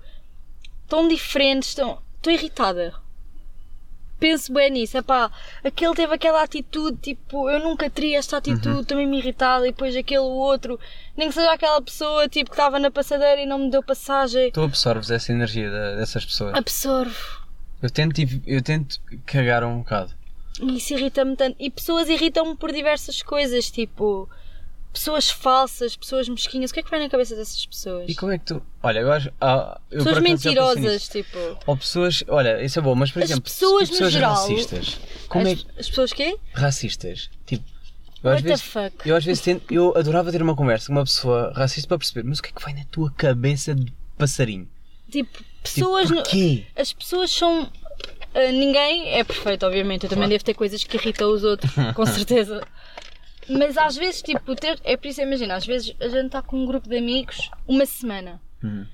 [0.87, 2.01] tão diferentes, tão...
[2.15, 2.93] estou irritada.
[4.19, 5.31] Penso bem nisso, é pá,
[5.63, 9.95] aquele teve aquela atitude, tipo, eu nunca teria esta atitude, também me irritada, e depois
[9.95, 10.79] aquele outro,
[11.15, 14.51] nem que seja aquela pessoa, tipo, que estava na passadeira e não me deu passagem,
[14.51, 16.55] Tu absorves essa energia dessas pessoas.
[16.55, 17.45] absorvo.
[17.81, 20.11] Eu tento, eu tento cagar um bocado.
[20.61, 21.55] Isso irrita-me tanto.
[21.59, 24.27] E pessoas irritam-me por diversas coisas, tipo
[24.93, 26.71] pessoas falsas, pessoas mesquinhas.
[26.71, 28.05] O que é que vai na cabeça dessas pessoas?
[28.09, 28.61] E como é que tu.
[28.81, 29.31] Olha, eu acho.
[29.39, 31.37] ah, eu pessoas mentirosas, tipo.
[31.65, 32.23] Ou pessoas.
[32.27, 33.43] Olha, isso é bom, mas por As exemplo.
[33.43, 34.97] pessoas e no pessoas geral- racistas.
[35.29, 36.37] Como as, é as pessoas quê?
[36.53, 37.29] racistas?
[37.45, 37.63] Tipo.
[38.23, 39.07] Eu às What the vezes, fuck?
[39.09, 42.23] eu às vezes tento, eu adorava ter uma conversa com uma pessoa racista para perceber,
[42.27, 44.67] mas o que é que vai na tua cabeça de passarinho?
[45.09, 46.09] Tipo, Tipo, pessoas.
[46.09, 46.65] no- porquê?
[46.75, 47.71] As pessoas são.
[48.33, 50.03] ah, ninguém é perfeito, obviamente.
[50.05, 50.29] Eu também Claro.
[50.31, 52.61] devo ter coisas que irritam os outros, com certeza.
[53.49, 56.57] Mas às vezes, tipo, ter, é por isso, imagina, às vezes a gente está com
[56.57, 58.41] um grupo de amigos uma semana.
[58.63, 58.85] Uhum.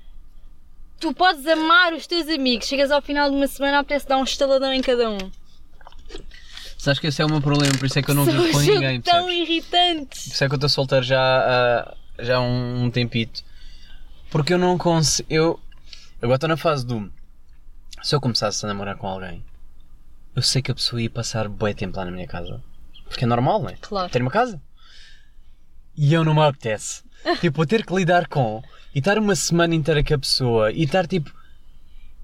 [1.00, 4.24] Tu podes amar os teus amigos, chegas ao final de uma semana, apetece dar um
[4.24, 5.18] estaladão em cada um.
[6.78, 8.60] Sabes que esse é o meu problema, por isso é que eu não vivo com
[8.60, 9.48] ninguém, tão percebes?
[9.48, 10.24] irritantes.
[10.24, 13.42] Por isso é que eu estou solteiro já há, já há um, um tempito.
[14.30, 15.26] Porque eu não consigo.
[15.30, 15.60] Eu
[16.20, 17.10] agora estou na fase do.
[18.02, 19.42] Se eu começasse a namorar com alguém,
[20.36, 22.60] eu sei que a pessoa ia passar bué tempo lá na minha casa.
[23.08, 23.76] Porque é normal, não é?
[23.80, 24.10] Claro.
[24.10, 24.60] Ter uma casa.
[25.96, 27.02] E eu não me apetece.
[27.40, 28.62] tipo, eu ter que lidar com
[28.94, 31.32] e estar uma semana inteira com a pessoa e estar tipo.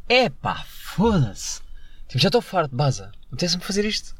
[0.09, 1.61] Epá, foda-se.
[2.09, 3.12] Tipo, já estou farto de baza.
[3.28, 4.14] Apetece-me fazer isto.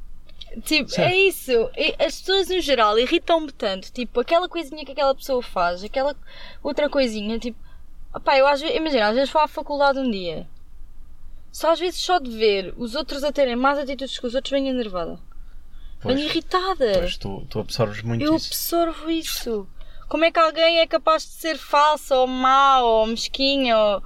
[0.64, 1.52] Tipo, é isso.
[1.98, 3.92] As pessoas no geral irritam-me tanto.
[3.92, 6.16] Tipo, aquela coisinha que aquela pessoa faz, aquela
[6.62, 7.58] outra coisinha, tipo.
[8.12, 10.46] Opá, eu às vezes, imagina, às vezes vou à faculdade um dia.
[11.52, 14.50] Só às vezes só de ver os outros a terem mais atitudes que os outros
[14.50, 15.18] venho enervada.
[16.03, 16.92] Pois, Venho irritada.
[16.98, 18.48] pois tu, tu absorves muito eu isso.
[18.48, 19.68] absorvo isso.
[20.09, 24.03] Como é que alguém é capaz de ser falsa ou má ou mesquinha ou,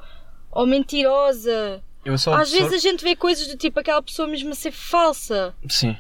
[0.51, 1.83] ou mentirosa?
[2.05, 2.69] Eu só Às absorvo...
[2.71, 5.55] vezes a gente vê coisas do tipo aquela pessoa mesmo a ser falsa.
[5.69, 5.97] Sim.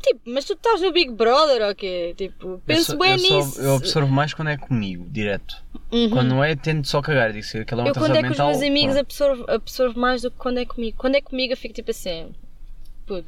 [0.00, 2.12] Tipo, mas tu estás no Big Brother ou quê?
[2.16, 3.60] Tipo, Eu penso só- bem eu só- nisso.
[3.60, 5.64] eu absorvo mais quando é comigo, direto.
[5.92, 6.10] Uhum.
[6.10, 7.32] Quando não é, tento só cagar.
[7.32, 9.00] Digo que aquela é uma eu quando é com os mental, meus amigos pronto.
[9.00, 10.96] absorvo, absorvo mais do que quando é comigo.
[10.98, 12.32] Quando é comigo eu fico tipo assim.
[13.06, 13.26] Puto.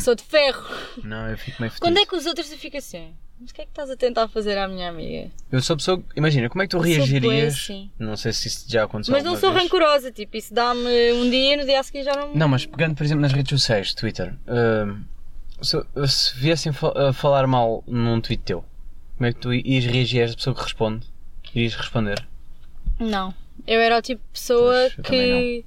[0.00, 0.64] Sou de ferro.
[1.02, 1.86] Não, eu fico meio fedido.
[1.86, 3.14] Quando é que os outros eu fico assim?
[3.40, 5.30] Mas o que é que estás a tentar fazer à minha amiga?
[5.50, 6.02] Eu sou pessoa.
[6.16, 7.54] Imagina, como é que tu reagirias?
[7.54, 7.90] assim.
[7.98, 9.12] Não sei se isso já aconteceu.
[9.12, 9.64] Mas não sou vez.
[9.64, 12.34] rancorosa, tipo, isso dá-me um dia e no dia a seguir já não.
[12.34, 15.02] Não, mas pegando, por exemplo, nas redes sociais, Twitter, hum,
[15.60, 18.64] se, se viessem a falar mal num tweet teu,
[19.16, 21.06] como é que tu ias reagir a esta pessoa que responde?
[21.54, 22.26] Irias responder?
[22.98, 23.34] Não.
[23.66, 25.64] Eu era o tipo de pessoa Pois, que,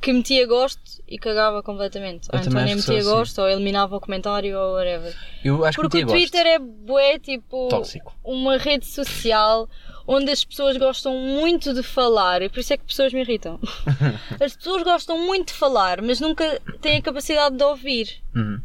[0.00, 2.28] que metia gosto e cagava completamente.
[2.32, 3.08] Eu ou então nem metia assim.
[3.08, 5.14] gosto, ou eliminava o comentário, ou whatever.
[5.44, 8.16] Eu acho Porque que o Twitter é bué, tipo, Tóxico.
[8.24, 9.68] uma rede social
[10.06, 13.60] onde as pessoas gostam muito de falar, e por isso é que pessoas me irritam.
[14.42, 18.20] As pessoas gostam muito de falar, mas nunca têm a capacidade de ouvir.
[18.34, 18.60] Uhum.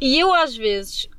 [0.00, 1.10] E eu, às vezes,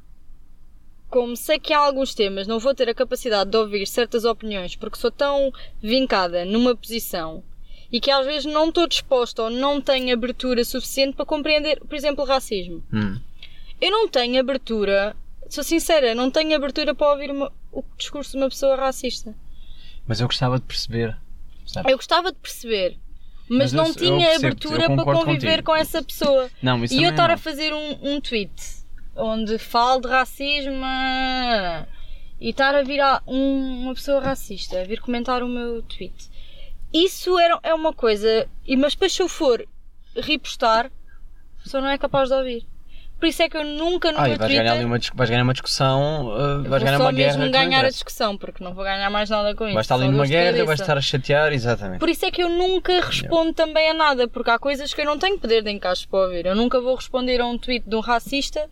[1.10, 4.76] como sei que há alguns temas não vou ter a capacidade de ouvir certas opiniões
[4.76, 5.52] porque sou tão
[5.82, 7.44] vincada numa posição
[7.92, 11.96] e que às vezes não estou disposta ou não tenho abertura suficiente para compreender, por
[11.96, 12.84] exemplo, o racismo.
[12.94, 13.20] Uhum.
[13.82, 15.16] Eu não tenho abertura,
[15.50, 19.34] sou sincera, não tenho abertura para ouvir uma- o discurso de uma pessoa racista.
[20.08, 21.18] Mas eu gostava de perceber.
[21.66, 21.92] sabes?
[21.92, 22.98] Eu gostava de perceber,
[23.48, 25.64] mas, Mas eu- não eu tinha percebo-te, abertura eu para conviver contigo.
[25.66, 26.50] com essa pessoa.
[26.62, 28.52] Não, E eu estar a fazer um, um tweet
[29.16, 30.84] onde falo de racismo
[32.40, 36.14] e estar a vir a um- uma pessoa racista a vir comentar o meu tweet.
[36.94, 39.64] Isso era, é uma coisa, e mas depois se eu for
[40.16, 40.88] repostar,
[41.60, 42.66] a pessoa não é capaz de ouvir.
[43.20, 45.44] Por isso é que eu nunca Ah, e meu vais Twitter ganhar, uma, vais ganhar
[45.44, 47.28] uma discussão, uh, vais vou ganhar uma guerra.
[47.28, 49.74] mesmo que não ganhar a discussão, porque não vou ganhar mais nada com isso.
[49.74, 52.00] Vais estar ali numa guerra, vais estar a chatear, exatamente.
[52.00, 55.06] Por isso é que eu nunca respondo também a nada, porque há coisas que eu
[55.06, 56.46] não tenho poder de encaixe para ouvir.
[56.46, 58.70] Eu nunca vou responder a um tweet de um racista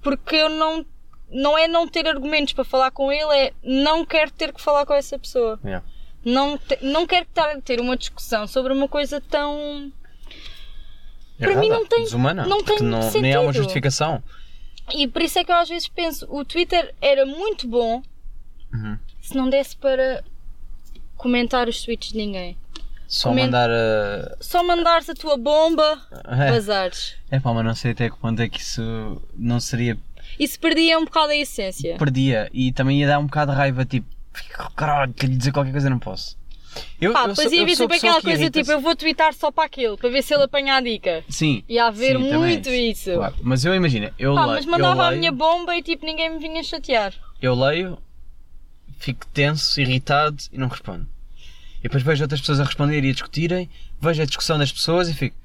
[0.00, 0.84] porque eu não.
[1.30, 4.86] Não é não ter argumentos para falar com ele, é não quero ter que falar
[4.86, 5.60] com essa pessoa.
[5.62, 5.84] Yeah.
[6.24, 9.92] Não, te- não quero estar a ter uma discussão sobre uma coisa tão.
[11.38, 13.62] Para Errada, mim não tem- desumana, não tem não, nem há uma sentido.
[13.62, 14.22] justificação.
[14.92, 18.02] E por isso é que eu às vezes penso: o Twitter era muito bom
[18.72, 18.98] Uhum.
[19.22, 20.24] se não desse para
[21.16, 22.56] comentar os tweets de ninguém.
[23.06, 24.36] Só Comen- mandar a.
[24.40, 27.14] Só mandares a tua bomba, É, bazares.
[27.30, 29.96] é pá, mas não sei até que ponto é que isso não seria.
[30.38, 31.96] Isso perdia um bocado a essência.
[31.96, 34.06] Perdia e também ia dar um bocado de raiva, tipo,
[34.76, 36.36] caralho, quero dizer qualquer coisa, não posso.
[37.00, 38.94] Eu, Pá, eu depois sou- ia a sempre pessoa aquela que coisa tipo, eu vou
[38.94, 41.24] twittar só para aquele, para ver se ele apanha a dica.
[41.28, 41.64] Sim.
[41.68, 43.12] Ia haver sim, também é muito isso.
[43.14, 45.82] Claro, Mas eu imagino, eu, Pá, leio, mas mandava eu a leio, minha bomba e
[45.82, 47.12] tipo, ninguém me vinha chatear.
[47.42, 47.98] eu leio,
[48.98, 51.06] fico tenso, irritado e não respondo.
[51.78, 53.68] E depois vejo outras pessoas a responder e a discutirem,
[54.00, 55.36] vejo a discussão das pessoas e fico.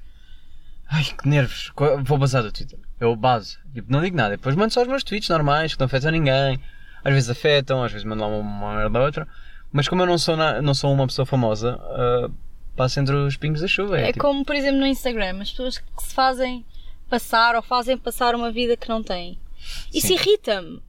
[0.90, 1.72] Ai, que nervos,
[2.04, 2.78] vou basar do Twitter.
[3.00, 4.32] Eu base, tipo, não digo nada.
[4.38, 6.60] Depois mando só os meus tweets normais, que não afetam ninguém.
[7.04, 9.28] Às vezes afetam, às vezes mando lá uma, merda ou outra.
[9.72, 11.80] Mas como eu não sou, na- não sou uma pessoa famosa,
[12.76, 14.00] passo entre os pingos da chuva.
[14.00, 16.64] É, É, tipo, como, por exemplo, no Instagram, as pessoas que se fazem
[17.10, 19.38] passar ou fazem passar uma vida que não têm.
[19.94, 20.82] Isso irrita-me.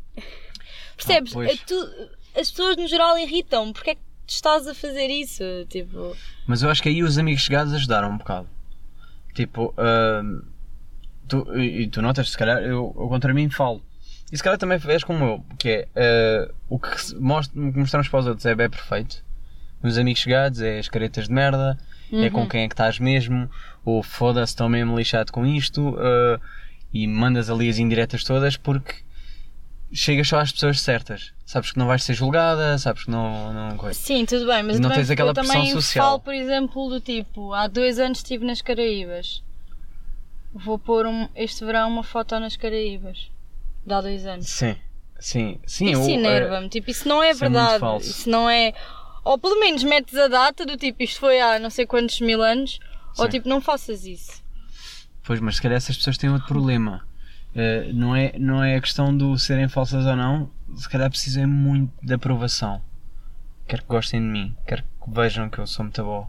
[0.96, 1.34] Percebes?
[1.36, 1.44] Ah.
[1.44, 2.08] É tu-
[2.40, 3.72] as pessoas no geral irritam-me.
[3.72, 5.42] Porque é que tu estás a fazer isso?
[5.68, 8.48] Tipo, Mas eu acho que aí os amigos chegados ajudaram um bocado.
[9.34, 10.42] Tipo, ahm,
[11.28, 13.82] tu, e e tu notas, se calhar, eu, eu contra mim falo.
[14.34, 18.26] E se calhar também és como eu, que é ah, o que mostramos para os
[18.26, 19.22] outros é bem perfeito.
[19.80, 21.78] Os amigos chegados é as caretas de merda,
[22.12, 23.48] é com quem é que estás mesmo,
[23.84, 26.40] ou foda-se, estou mesmo lixado com isto, ah,
[26.92, 28.96] e mandas ali as indiretas todas porque
[29.92, 31.32] chegas só às pessoas certas.
[31.46, 33.52] Sabes que não vais ser julgada, sabes que não.
[33.52, 33.96] não coisa.
[33.96, 36.06] Sim, tudo bem, mas Não também, tens aquela eu pressão também social.
[36.08, 39.44] falo, por exemplo, do tipo, há dois anos estive nas Caraíbas.
[40.52, 43.30] Vou pôr um- este verão uma foto nas Caraíbas.
[43.86, 44.48] De há dois anos.
[44.48, 44.76] Sim,
[45.18, 45.90] sim, sim.
[45.90, 47.80] isso eh, enerva-me, tipo, isso não é isso é verdade.
[47.80, 48.08] falso.
[48.10, 48.72] isso não é.
[49.24, 52.42] Ou pelo menos metes a data do tipo, isto foi há não sei quantos mil
[52.42, 52.78] anos,
[53.18, 53.30] ou Sim.
[53.30, 54.42] tipo, não faças isso.
[55.22, 57.06] Pois, mas se calhar essas pessoas têm outro problema.
[57.54, 61.46] Eh, não, é, não é a questão do serem falsas ou não, se calhar precisam
[61.46, 62.82] muito de aprovação.
[63.66, 66.28] Quero que gostem de mim, quero que vejam que eu sou muito bom,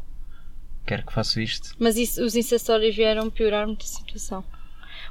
[0.85, 1.75] quero que faço isto.
[1.79, 4.43] Mas isso, os incessórios vieram piorar muito a situação.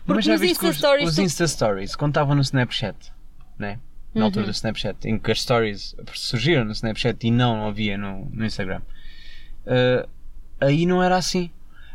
[0.04, 2.42] Porque Mas já nos viste Insta os, Stories os tu- Insta Stories, quando estavam no
[2.42, 3.12] Snapchat,
[3.58, 3.78] né?
[4.14, 4.26] Na Uhum.
[4.26, 8.44] altura do Snapchat, em que as stories surgiram no Snapchat e não havia no, no
[8.46, 8.80] Instagram,
[9.66, 10.06] eh,
[10.60, 11.50] aí não era assim.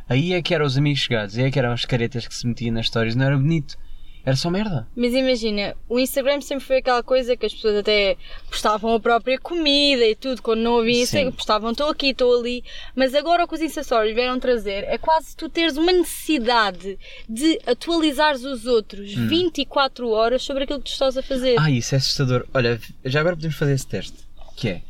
[0.10, 2.46] Aí é que eram os amigos chegados, aí é que eram as caretas que se
[2.48, 3.78] metiam nas stories, não era bonito.
[4.26, 4.86] Era só merda.
[4.96, 8.18] Mas imagina, o Instagram sempre foi aquela coisa que as pessoas até
[8.50, 12.64] postavam a própria comida e tudo, quando não havia Instagram, postavam estou aqui, estou ali.
[12.96, 17.00] Mas agora o que os Insta Stories vieram trazer é quase tu teres uma necessidade
[17.30, 21.56] de atualizares os outros 24 horas sobre aquilo que tu estás a fazer.
[21.58, 22.46] Ah, isso é assustador.
[22.54, 24.18] Olha, já agora podemos fazer esse teste.
[24.58, 24.82] Que é.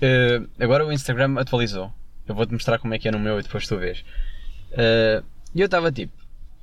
[0.00, 1.92] eh, agora o Instagram atualizou.
[2.26, 4.04] Eu vou-te mostrar como é que é no meu e depois tu vês.
[4.72, 5.22] Eh,
[5.54, 6.12] E eu estava tipo.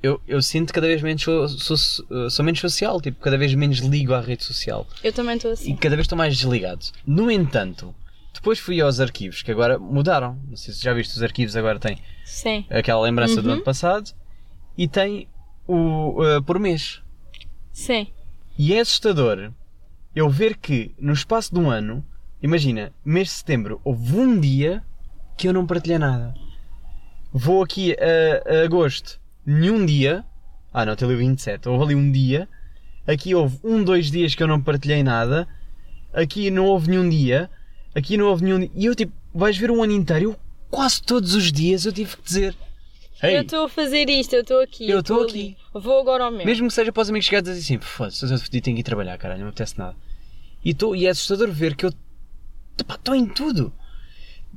[0.02, 3.78] Eu, eu sinto cada vez menos sou, sou- sou menos social, tipo, cada vez menos
[3.78, 5.76] ligo à rede social Eu também estou e assim.
[5.76, 6.84] cada vez estou mais desligado.
[7.04, 7.92] No entanto,
[8.32, 10.38] depois fui aos arquivos que agora mudaram.
[10.48, 12.64] Não sei se já viste os arquivos agora têm Sim.
[12.70, 13.54] aquela lembrança do Uhum.
[13.54, 14.12] ano passado
[14.76, 15.26] e tem
[15.66, 17.02] o eh, por mês.
[17.72, 18.06] Sim.
[18.56, 19.50] E é assustador
[20.14, 22.04] eu ver que no espaço de um ano,
[22.40, 24.82] imagina, mês de setembro, houve um dia
[25.36, 26.34] que eu não partilhei nada.
[27.32, 30.24] Vou aqui a, a agosto, nenhum dia.
[30.72, 31.68] Ah não, tem ali o 27.
[31.68, 32.48] Houve ali um dia.
[33.06, 35.48] Aqui houve um, dois dias que eu não partilhei nada.
[36.12, 37.50] Aqui não houve nenhum dia.
[37.94, 38.70] Aqui não houve nenhum dia.
[38.74, 40.24] E eu tipo, vais ver um ano inteiro.
[40.24, 40.36] Eu,
[40.70, 42.54] quase todos os dias eu tive que dizer.
[43.22, 44.88] Eu Ei, estou a fazer isto, eu estou aqui.
[44.88, 45.56] Eu estou aqui.
[45.72, 46.46] Vou agora ao meu.
[46.46, 49.40] Mesmo que seja para os amigos chegados assim, foda-se, eu tenho que ir trabalhar, caralho,
[49.40, 49.96] não me apetece nada.
[50.64, 51.92] E, tô, e é assustador ver que eu
[52.78, 53.72] estou em tudo.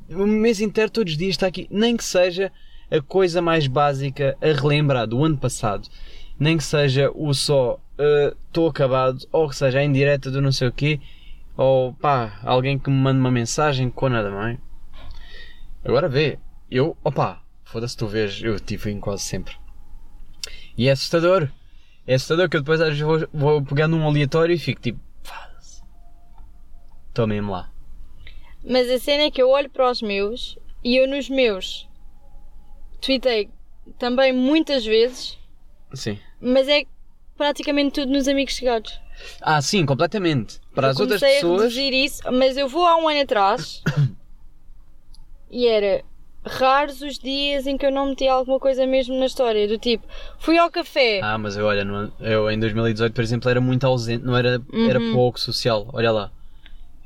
[0.10, 1.68] O mês inteiro, todos os dias, está aqui.
[1.72, 2.52] Nem que seja
[2.92, 5.88] a coisa mais básica a relembrar do ano passado,
[6.38, 7.80] nem que seja o só
[8.48, 11.00] estou acabado, ou que seja a indireta do não sei o quê,
[11.56, 14.60] ou pá, alguém que me manda uma mensagem com nada mãe.
[15.84, 16.38] Agora vê,
[16.70, 19.56] eu, opá, foda-se, tu vês, eu tive em quase sempre.
[20.78, 21.50] E é assustador.
[22.08, 25.00] É assustador que eu depois às vezes vou, vou pegando um aleatório e fico tipo,
[25.24, 25.82] foda-se.
[27.10, 27.70] Estou mesmo lá.
[28.68, 31.88] Mas a cena é que eu olho para os meus e eu nos meus
[33.02, 33.50] tweetei
[34.00, 35.38] também muitas vezes,
[35.94, 36.18] Sim.
[36.40, 36.84] mas é
[37.36, 39.00] praticamente tudo nos amigos chegados.
[39.42, 40.60] Ah, sim, completamente.
[40.74, 41.62] Para Eu as outras pessoas.
[41.62, 43.82] reduzir isso, mas eu vou há um ano atrás
[45.50, 46.04] e era
[46.44, 50.08] raros os dias em que eu não metia alguma coisa mesmo na história, do tipo,
[50.40, 51.20] fui ao café.
[51.22, 51.86] Ah, mas eu olha,
[52.20, 55.14] eu em 2018, por exemplo, era muito ausente, não era, era Uhum.
[55.14, 55.88] pouco social.
[55.94, 56.32] Olha lá.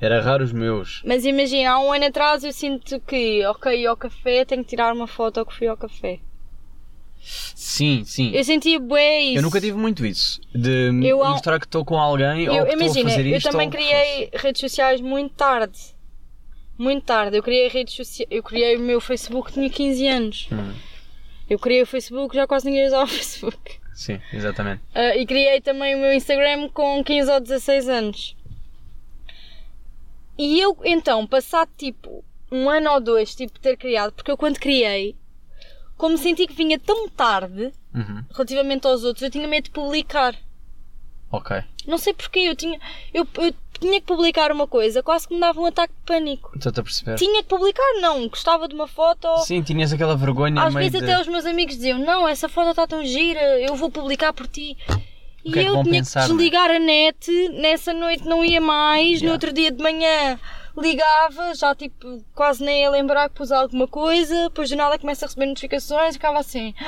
[0.06, 1.02] Era raro os meus.
[1.04, 4.94] Mas imagina, há um ano atrás eu sinto que, ok, ao café, tenho que tirar
[4.94, 6.20] uma foto que fui ao café.
[7.20, 8.32] Sim, sim.
[8.32, 9.40] Eu sentia bué isso.
[9.40, 10.40] Eu nunca tive muito isso.
[10.54, 13.38] De Eu mostrar que estou com alguém ou Eu, que estou a imagina, fazer eu
[13.38, 13.50] isto.
[13.50, 15.80] também ou que criei redes sociais muito tarde.
[16.78, 17.38] Muito tarde.
[17.38, 18.28] Eu criei redes sociais.
[18.32, 20.48] Eu criei o meu Facebook, tinha 15 anos.
[20.52, 20.74] Hum.
[21.50, 23.80] Eu criei o Facebook, já quase ninguém usava o Facebook.
[23.94, 24.82] Sim, exatamente.
[24.94, 28.36] Ah, e criei também o meu Instagram com 15 ou 16 anos.
[30.38, 34.60] E eu, então, passado tipo um ano ou dois, tipo, ter criado, porque eu quando
[34.60, 35.16] criei,
[35.98, 38.24] como senti que vinha tão tarde, Uhum.
[38.34, 40.36] relativamente aos outros, eu tinha medo de publicar.
[41.32, 41.64] Ok.
[41.88, 42.80] Não sei porquê, eu tinha,
[43.14, 46.52] eu, eu tinha que publicar uma coisa, quase que me dava um ataque de pânico.
[46.56, 47.16] Estou-te a perceber.
[47.18, 49.28] Tinha que publicar, não, gostava de uma foto.
[49.40, 50.98] Sim, tinhas aquela vergonha Às vezes de...
[50.98, 54.48] até os meus amigos diziam, não, essa foto está tão gira, eu vou publicar por
[54.48, 54.78] ti.
[55.46, 58.44] E que é que eu vão tinha pensar, que desligar a net, nessa noite não
[58.44, 59.32] ia mais, no Yeah.
[59.34, 60.40] outro dia de manhã
[60.78, 65.26] ligava, já tipo, quase nem ia lembrar que pus alguma coisa, depois do nada começa
[65.26, 66.74] a receber notificações e ficava assim,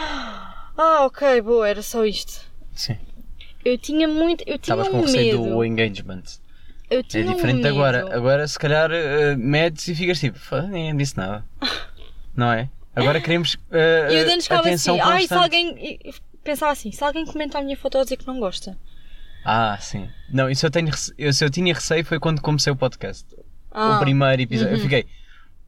[0.77, 2.41] ah ok, boa, era só isto.
[2.73, 2.97] Sim.
[3.63, 5.55] Eu tinha muito, eu tinha Estavas com um receio medo.
[5.55, 6.23] do engagement.
[6.89, 7.67] Eu É tinha um diferente medo.
[7.67, 8.15] agora.
[8.15, 11.43] Agora, se calhar, eh, medes e ficas tipo, "Foda, ninguém disse nada.
[12.35, 12.69] Não é?
[12.95, 14.25] Agora queremos eh, E eu
[14.59, 15.43] atenção assim, ai, se constante.
[15.43, 15.99] alguém.
[16.47, 18.77] Pensava assim, se alguém comenta a minha foto a dizer que não gosta.
[19.43, 20.07] Ah, sim.
[20.31, 21.13] Não, isso eu tenho rece...
[21.17, 23.25] eu, se eu tinha receio foi quando comecei o podcast.
[23.71, 24.71] Ah, O primeiro episódio.
[24.73, 24.77] Uhum.
[24.79, 25.05] Eu fiquei,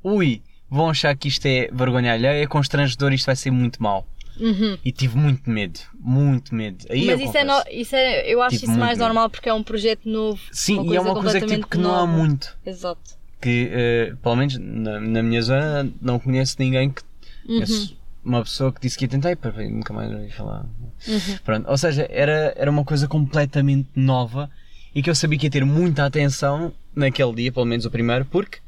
[0.04, 4.08] ui, vão achar que isto é vergonha alheia, é constrangedor, isto vai ser muito mau.
[4.40, 4.78] uhum.
[4.86, 6.86] E tive muito medo, muito medo.
[6.90, 8.26] Aí Mas eu isso é, no- isso é.
[8.34, 9.06] Eu acho Tive isso mais medo.
[9.08, 10.40] normal porque é um projeto novo.
[10.52, 12.58] Sim, e é uma coisa que, tipo, que não há muito.
[12.66, 13.18] Exato.
[13.42, 17.02] Que, eh, pelo menos na, na minha zona, não conheço ninguém que
[17.48, 17.56] Uhum.
[17.56, 20.65] Conheço uma pessoa que disse que ia tentar e nunca mais ouvi falar.
[21.07, 21.38] Uhum.
[21.43, 24.49] Pronto, ou seja, era, era uma coisa completamente nova
[24.93, 28.26] e que eu sabia que ia ter muita atenção naquele dia, pelo menos o primeiro,
[28.26, 28.59] porque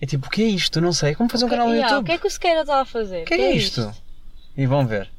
[0.00, 0.80] é tipo, o que é isto?
[0.80, 2.06] Não sei, é como fazer um canal no Yeah, o YouTube.
[2.06, 3.22] que é que o Sequeira está a fazer?
[3.22, 3.92] O que é isto?
[4.56, 5.10] E vão ver.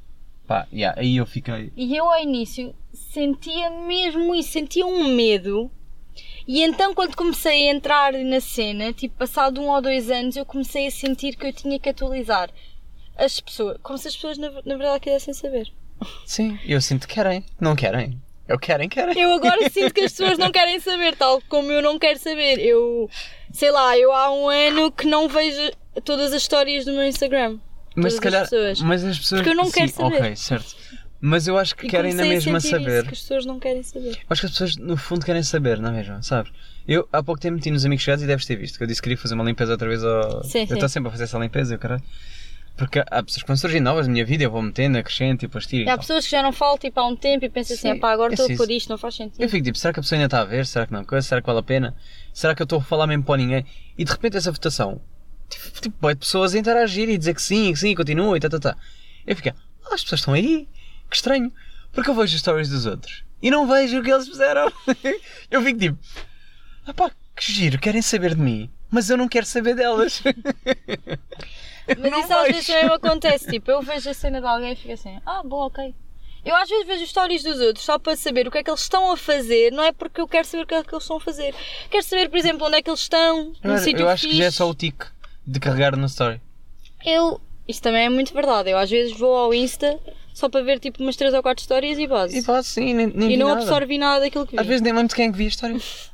[0.47, 1.71] Pá, yeah, aí eu fiquei.
[1.75, 5.71] E eu ao início sentia mesmo isso, sentia um medo.
[6.47, 10.45] E então quando comecei a entrar na cena, tipo passado um ou dois anos, eu
[10.45, 12.49] comecei a sentir que eu tinha que atualizar
[13.23, 15.71] as pessoas, como se as pessoas na, na verdade quisessem saber.
[16.25, 17.45] Sim, eu sinto que querem.
[17.59, 18.19] Não querem.
[18.47, 19.17] Eu querem, querem.
[19.17, 22.59] Eu agora sinto que as pessoas não querem saber, tal como eu não quero saber.
[22.59, 23.09] Eu,
[23.51, 25.71] sei lá, eu há um ano que não vejo
[26.03, 27.59] todas as histórias do meu Instagram.
[27.95, 28.41] Mas se as calhar.
[28.43, 28.81] pessoas.
[28.81, 29.41] Mas as pessoas.
[29.41, 30.15] Porque eu não sim, quero saber.
[30.17, 30.75] Ok, certo.
[31.23, 33.01] Mas eu acho que E querem na mesma saber.
[33.01, 34.17] Isso, que as pessoas não querem saber.
[34.27, 36.23] Acho que as pessoas no fundo querem saber, não é mesmo?
[36.23, 36.51] Sabes?
[36.87, 38.99] Eu há pouco tempo meti nos amigos chegados e deves ter visto que eu disse
[38.99, 40.43] que queria fazer uma limpeza outra vez ao.
[40.43, 42.03] Sim, eu estou sempre a fazer essa limpeza, eu caralho.
[42.81, 45.47] Porque há pessoas que vão surgir novas na minha vida, eu vou metendo, acrescento e
[45.47, 45.83] depois tiro.
[45.83, 47.93] e E há pessoas que já não falam tipo há um tempo e pensam assim,
[47.93, 49.39] Sim, pá, agora é estou a pôr isto, não faz sentido.
[49.39, 50.65] Eu fico tipo, será que a pessoa ainda está a ver?
[50.65, 51.05] Será que não?
[51.05, 51.27] Coisa?
[51.27, 51.95] Será que vale a pena?
[52.33, 53.67] Será que eu estou a falar mesmo para ninguém?
[53.95, 54.99] E de repente essa votação,
[55.47, 58.39] tipo, tipo vai de pessoas a interagir e dizer que sim, que sim, continua e
[58.39, 58.75] tá, tá, tá.
[59.27, 60.67] Eu fico, ah, as pessoas estão aí,
[61.07, 61.53] que estranho.
[61.91, 64.73] Porque eu vejo as stories dos outros e não vejo o que eles fizeram.
[65.51, 65.99] eu fico tipo,
[66.87, 70.23] ah pá, que giro, querem saber de mim, mas eu não quero saber delas.
[71.87, 73.49] Mas isso às vezes também acontece.
[73.49, 75.93] Tipo, eu vejo a cena de alguém e fico assim, ah, bom, ok.
[76.43, 78.81] Eu às vezes vejo stories dos outros só para saber o que é que eles
[78.81, 81.17] estão a fazer, não é porque eu quero saber o que é que eles estão
[81.17, 81.53] a fazer.
[81.89, 84.45] Quero saber, por exemplo, onde é que eles estão, eu sítio eu acho que já
[84.45, 85.05] é só o tique
[85.45, 86.41] de carregar no story.
[87.05, 88.71] Eu, isso também é muito verdade.
[88.71, 89.99] Eu às vezes vou ao Insta
[90.33, 92.37] só para ver tipo umas 3 ou 4 histórias e base.
[92.39, 93.61] E pá, sim, nem, nem E não nada.
[93.61, 94.59] absorvi nada daquilo que vi.
[94.59, 95.77] Às vezes nem lembro de quem é que vi a história.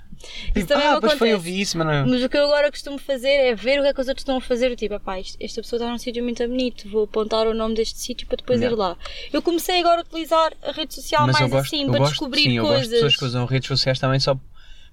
[0.54, 1.54] Tipo, também ah, me pois foi, eu acontece.
[1.56, 2.08] vi isso, mas não.
[2.08, 4.22] Mas o que eu agora costumo fazer é ver o que é que os outros
[4.22, 4.76] estão a fazer.
[4.76, 8.00] Tipo, "Epá, isto- esta pessoa está num sítio muito bonito, vou apontar o nome deste
[8.00, 8.76] sítio para depois Yeah.
[8.76, 8.98] ir lá.
[9.32, 12.42] Eu comecei agora a utilizar a rede social mas mais gosto, assim, para gosto, descobrir
[12.44, 12.94] sim, eu gosto de coisas.
[12.96, 14.38] pessoas que usam redes sociais também só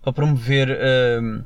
[0.02, 0.68] para promover
[1.22, 1.42] hum,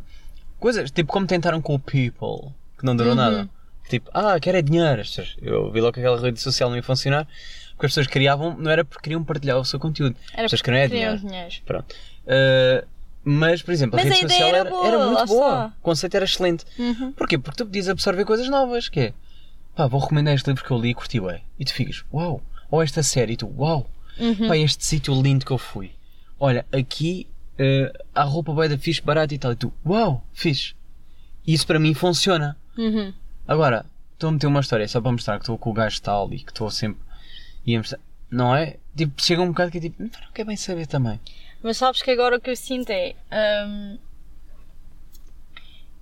[0.59, 2.97] coisas, tipo como tentaram com o People, que não Uhum.
[2.97, 3.49] durou nada.
[3.89, 5.01] Tipo, ah, quero é dinheiro.
[5.41, 7.27] Eu vi logo que aquela rede social não ia funcionar,
[7.71, 10.15] porque as pessoas criavam, não era porque queriam partilhar o seu conteúdo.
[10.33, 11.27] Era as pessoas queriam é Queriam dinheiro.
[11.29, 11.55] dinheiro.
[11.65, 11.95] Pronto.
[12.27, 12.87] Uh,
[13.29, 15.49] mas, por exemplo, a Mas rede a social era boa, era muito boa.
[15.67, 15.67] está.
[15.79, 16.65] O conceito era excelente.
[16.79, 17.13] Uhum.
[17.13, 17.37] Porquê?
[17.39, 19.13] Porque tu podias absorver coisas novas, que é
[19.77, 21.43] pá, vou recomendar este livro que eu li e curti bem.
[21.59, 24.49] E tu ficas, uau, ou esta série, e tu, uau, Uhum.
[24.49, 25.93] pá, este sítio lindo que eu fui.
[26.41, 27.27] Olha, aqui
[27.59, 29.53] eh, há roupa bem da fixe, barata e tal.
[29.53, 30.75] E tu, uau, fixe.
[31.47, 32.57] E isso para mim funciona.
[32.77, 33.13] Uhum.
[33.47, 36.33] Agora, estou a meter uma história só para mostrar que estou com o gajo tal
[36.33, 37.01] e que estou sempre.
[37.67, 38.01] E a mostrar-
[38.31, 38.77] não é?
[38.97, 41.21] Tipo, chega um bocado que é tipo, não quer bem saber também.
[41.63, 43.15] Mas sabes que agora o que eu sinto é.
[43.67, 43.99] hum,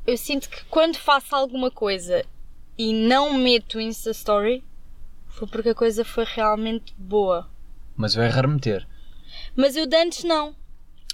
[0.07, 2.25] eu sinto que quando faço alguma coisa
[2.79, 4.63] e não meto Insta Story,
[5.27, 7.49] foi porque a coisa foi realmente boa.
[7.97, 8.87] Mas eu é raro meter.
[9.57, 10.55] Mas eu de antes não.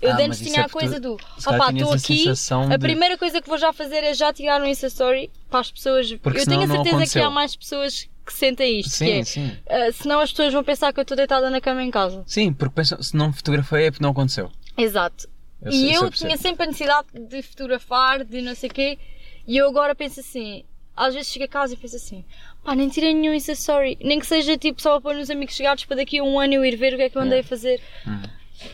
[0.00, 2.28] Eu Ah, de antes tinha é a coisa do se calhar opá, estou aqui.
[2.72, 5.60] A de- primeira coisa que vou já fazer é já tirar um Insta Story para
[5.60, 6.12] as pessoas.
[6.14, 8.90] Porque eu tenho a certeza que há mais pessoas que sentem isto.
[8.90, 9.56] Sim, que é, sim.
[9.68, 12.22] ah, senão as pessoas vão pensar que eu estou deitada na cama em casa.
[12.26, 14.50] Sim, porque pensam, se não fotografei é porque não aconteceu.
[14.76, 15.28] Exato.
[15.60, 18.98] Eu e eu eu tinha sempre a necessidade de fotografar, de não sei o quê,
[19.46, 20.64] e eu agora penso assim,
[20.96, 22.24] às vezes chego a casa e penso assim,
[22.64, 25.54] pá, nem tirei nenhum Insta Story, nem que seja tipo só para pôr nos amigos
[25.54, 27.40] chegados para daqui a um ano eu ir ver o que é que eu andei
[27.40, 27.80] a fazer.
[28.06, 28.22] Uhum.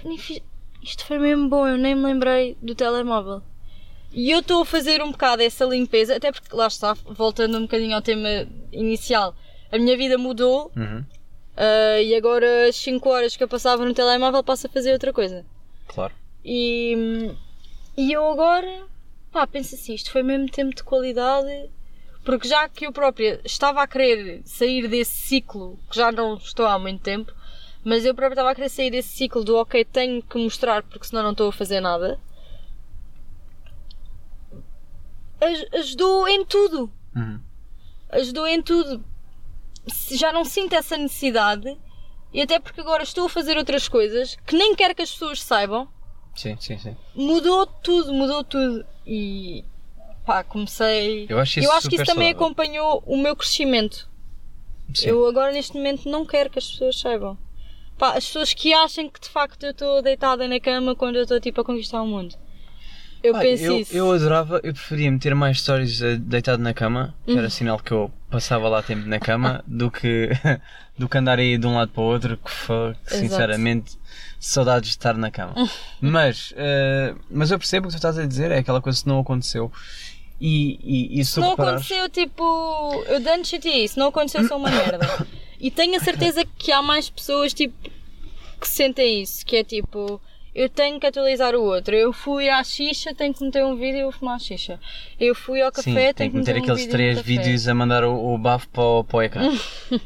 [0.04, 0.40] Nem fiz-
[0.82, 3.42] Isto foi mesmo bom, eu nem me lembrei do telemóvel.
[4.12, 7.62] E eu estou a fazer um bocado essa limpeza, até porque lá está, voltando um
[7.62, 8.28] bocadinho ao tema
[8.72, 9.34] inicial,
[9.70, 11.04] a minha vida mudou Uhum.
[11.56, 15.12] ah, e agora as 5 horas que eu passava no telemóvel passo a fazer outra
[15.12, 15.44] coisa.
[15.86, 16.14] Claro.
[16.44, 17.30] E,
[17.96, 18.86] e eu agora,
[19.30, 21.68] pá, penso assim, isto foi mesmo tempo de qualidade,
[22.24, 26.66] porque já que eu própria estava a querer sair desse ciclo, que já não estou
[26.66, 27.32] há muito tempo,
[27.84, 31.06] mas eu própria estava a querer sair desse ciclo do ok, tenho que mostrar porque
[31.06, 32.18] senão não estou a fazer nada,
[35.74, 36.90] ajudou em tudo.
[37.14, 37.40] Uhum.
[38.10, 39.04] Ajudou em tudo.
[40.12, 41.76] Já não sinto essa necessidade.
[42.32, 45.42] E até porque agora estou a fazer outras coisas que nem quero que as pessoas
[45.42, 45.88] saibam
[46.36, 46.94] Sim, sim, sim.
[47.14, 48.84] mudou tudo, mudou tudo.
[49.06, 49.64] E
[50.26, 51.26] pá, comecei.
[51.28, 52.46] Eu acho isso eu acho que isso também saudável.
[52.46, 54.08] acompanhou o meu crescimento.
[54.94, 55.08] Sim.
[55.08, 57.36] Eu agora neste momento não quero que as pessoas saibam.
[57.96, 61.22] Pá, as pessoas que achem que de facto eu estou deitada na cama quando eu
[61.22, 62.36] estou tipo a conquistar o mundo.
[63.22, 63.96] Eu Pá, penso eu, isso.
[63.96, 67.38] eu adorava, eu preferia meter mais stories eh, deitado na cama, que Uhum.
[67.38, 70.28] era sinal que eu passava lá tempo na cama, do que,
[70.96, 73.98] do que andar aí de um lado para o outro, que foi, sinceramente,
[74.38, 75.54] saudades de estar na cama.
[76.00, 79.08] mas, eh, mas eu percebo o que tu estás a dizer, é aquela coisa que
[79.08, 79.70] não aconteceu.
[80.40, 80.78] E,
[81.16, 83.04] e, e se Se não reparares- aconteceu, tipo.
[83.08, 85.26] Eu senti isso, não aconteceu, sou uma merda.
[85.60, 87.74] E tenho a certeza que há mais pessoas, tipo,
[88.60, 90.20] que sentem isso, que é tipo.
[90.58, 91.94] Eu tenho que atualizar o outro.
[91.94, 94.80] Eu fui à xixa, tenho que meter um vídeo e vou fumar a xixa.
[95.20, 97.74] Eu fui ao café, Sim, tenho tem que meter um aqueles vídeo três vídeos a
[97.76, 99.52] mandar o, o bafo para o, para o ecrã.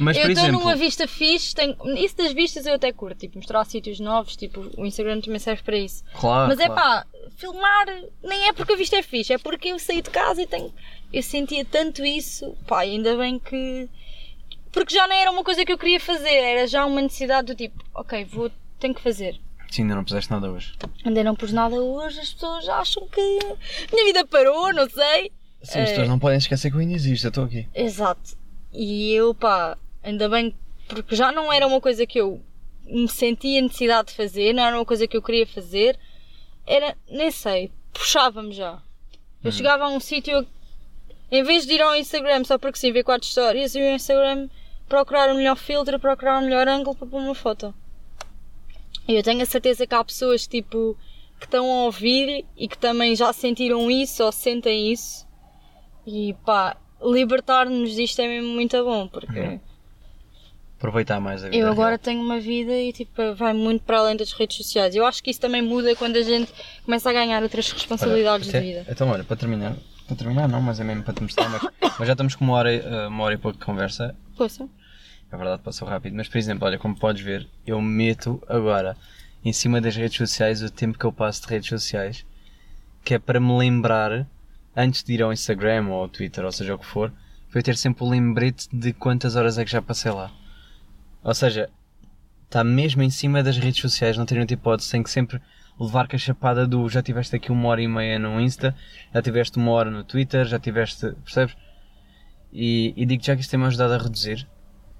[0.00, 1.76] Mas, eu estou numa vista fixe, tenho...
[1.96, 5.62] isso das vistas eu até curto, tipo, mostrar sítios novos, tipo, o Instagram também serve
[5.62, 6.02] para isso.
[6.14, 6.74] claro, Mas é claro.
[6.74, 7.86] pá, filmar
[8.20, 10.74] nem é porque a vista é fixe, é porque eu saí de casa e tenho.
[11.12, 13.88] Eu sentia tanto isso, pá, ainda bem que.
[14.72, 17.54] porque já nem era uma coisa que eu queria fazer, era já uma necessidade do
[17.54, 19.38] tipo, ok, vou, tenho que fazer.
[19.74, 20.72] Sim, ainda não puseste nada hoje.
[21.04, 23.20] Ainda não pus nada hoje, as pessoas acham que
[23.90, 25.32] minha vida parou, não sei.
[25.64, 27.68] Sim, as pessoas não podem esquecer que eu ainda existo, eu estou aqui.
[27.74, 28.38] Exato.
[28.72, 30.54] E eu, pá, ainda bem,
[30.86, 32.40] porque já não era uma coisa que eu
[32.84, 35.98] me sentia necessidade de fazer, não era uma coisa que eu queria fazer,
[36.64, 38.80] era, nem sei, puxava-me já.
[39.42, 40.46] Eu chegava a um sítio,
[41.32, 44.48] em vez de ir ao Instagram só porque sim, ver quatro histórias, ia ao Instagram
[44.88, 47.74] procurar o melhor filtro, procurar o melhor ângulo para pôr uma foto.
[49.08, 50.96] Eu tenho a certeza que há pessoas, tipo,
[51.38, 55.26] que estão a ouvir e que também já sentiram isso ou sentem isso.
[56.06, 59.60] E pá, libertar-nos disto é mesmo muito bom, porque Uhum.
[60.78, 61.56] Aproveitar mais a vida.
[61.56, 61.98] eu agora real.
[61.98, 64.94] tenho uma vida e tipo, vai muito para além das redes sociais.
[64.94, 66.52] Eu acho que isso também muda quando a gente
[66.84, 68.92] começa a ganhar outras responsabilidades Olha, de até- vida.
[68.92, 69.74] Então, olha, para terminar,
[70.06, 71.62] para terminar não, mas é mesmo para te mostrar, mas,
[71.98, 74.14] mas já estamos com uma hora, e- eh, uma hora e pouco de conversa.
[74.36, 74.68] Poxa.
[75.34, 76.14] É verdade, passou rápido.
[76.14, 78.96] Mas, por exemplo, olha, como podes ver, eu meto agora
[79.44, 82.24] em cima das redes sociais o tempo que eu passo de redes sociais,
[83.04, 84.28] que é para me lembrar,
[84.76, 87.12] antes de ir ao Instagram ou ao Twitter, ou seja o que for,
[87.50, 90.30] para eu ter sempre o lembrete de quantas horas é que já passei lá.
[91.24, 91.68] Ou seja,
[92.44, 95.40] está mesmo em cima das redes sociais, não tenho outra hipótese, tenho que sempre
[95.80, 98.72] levar com a chapada do já tiveste aqui uma hora e meia no Insta,
[99.12, 101.56] já tiveste uma hora no Twitter, já tiveste, percebes?
[102.52, 104.46] E, e digo já que isto tem-me ajudado a reduzir.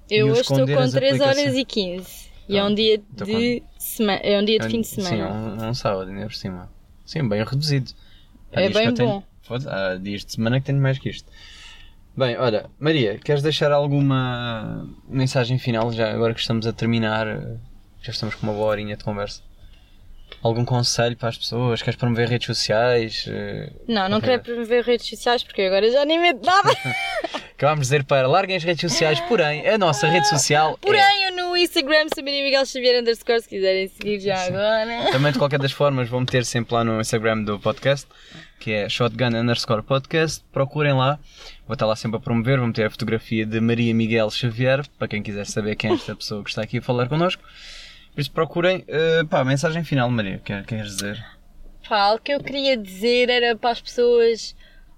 [0.09, 2.25] Eu hoje estou com as 3 horas e 15.
[2.47, 4.19] E é um dia de semana.
[4.23, 5.33] É um dia de fim de Sim, semana.
[5.33, 6.69] um, um sábado, ainda por cima.
[7.05, 7.91] Sim, bem reduzido.
[8.53, 9.23] Há É bem tenho- bom.
[9.41, 11.29] Foda-se, Há dias de semana que tenho mais que isto.
[12.17, 17.25] Bem, olha, Maria, queres deixar alguma mensagem final, já agora que estamos a terminar?
[18.01, 19.41] Já estamos com uma boa horinha de conversa.
[20.41, 21.81] Algum conselho para as pessoas?
[21.81, 23.25] Queres promover redes sociais?
[23.27, 26.69] eh, Não, não quero promover redes sociais porque agora já nem medo nada.
[27.55, 30.85] Acabámos de dizer para larguem as redes sociais, porém, a nossa rede social é...
[30.85, 35.09] Porém, eu no Instagram, Sabrina Miguel Xavier underscore, se quiserem seguir já agora.
[35.09, 38.07] Também de qualquer das formas vou meter sempre lá no Instagram do podcast,
[38.59, 40.43] que é shotgun underscore podcast.
[40.51, 41.17] Procurem lá,
[41.65, 45.07] vou estar lá sempre a promover, vou meter a fotografia de Maria Miguel Xavier, para
[45.07, 47.41] quem quiser saber quem é esta pessoa que está aqui a falar connosco.
[48.13, 51.25] Por isso procurem, eh, pá, mensagem final Maria, quer, queres dizer?
[51.87, 54.53] Pá, o que eu queria dizer era para as pessoas,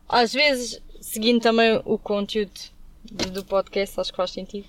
[0.10, 2.52] às vezes, seguindo também o conteúdo
[3.34, 4.68] do, podcast, acho que faz sentido,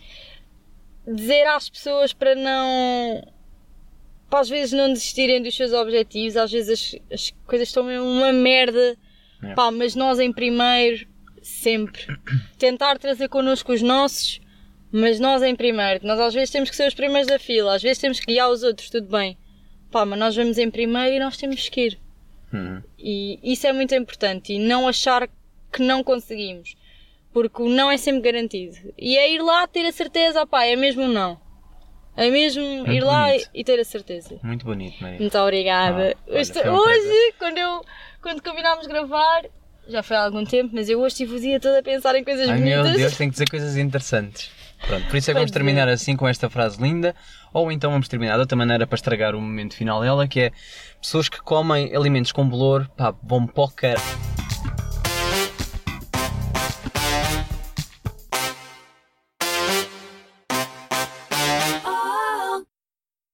[1.06, 3.26] dizer às pessoas para não.
[4.30, 6.70] para às vezes não desistirem dos seus objetivos, às vezes
[7.10, 8.96] as, as coisas estão mesmo uma merda,
[9.42, 9.54] É.
[9.54, 11.06] pá, mas nós em primeiro,
[11.42, 12.06] sempre.
[12.56, 14.40] Tentar trazer connosco os nossos,
[14.92, 16.06] mas nós em primeiro.
[16.06, 18.48] Nós às vezes temos que ser os primeiros da fila, às vezes temos que guiar
[18.48, 19.36] os outros, tudo bem.
[19.90, 21.98] Pá, mas nós vamos em primeiro e nós temos que ir.
[22.52, 22.80] Uhum.
[22.98, 24.52] E isso é muito importante.
[24.52, 25.28] E não achar
[25.72, 26.74] que não conseguimos.
[27.32, 28.76] Porque o não é sempre garantido.
[28.96, 31.38] E é ir lá ter a certeza, pá, é mesmo não.
[32.16, 33.66] É mesmo ir lá e, bonito.
[33.66, 34.40] ter a certeza.
[34.42, 35.20] Muito bonito, Maria.
[35.20, 36.16] Muito obrigada.
[36.16, 37.80] Ah, olha, Hoje- hoje, quando, eu,
[38.20, 39.44] quando combinámos gravar,
[39.88, 42.24] já foi há algum tempo, mas eu hoje tive o dia todo a pensar em
[42.24, 42.86] coisas Ai bonitas.
[42.88, 44.50] meu Deus, tenho que dizer coisas interessantes.
[44.86, 47.14] Pronto, por isso é que vamos Pode terminar assim com esta frase linda,
[47.52, 50.52] ou então vamos terminar de outra maneira para estragar o momento final dela, que é
[51.00, 53.96] pessoas que comem alimentos com bolor, pá, o car...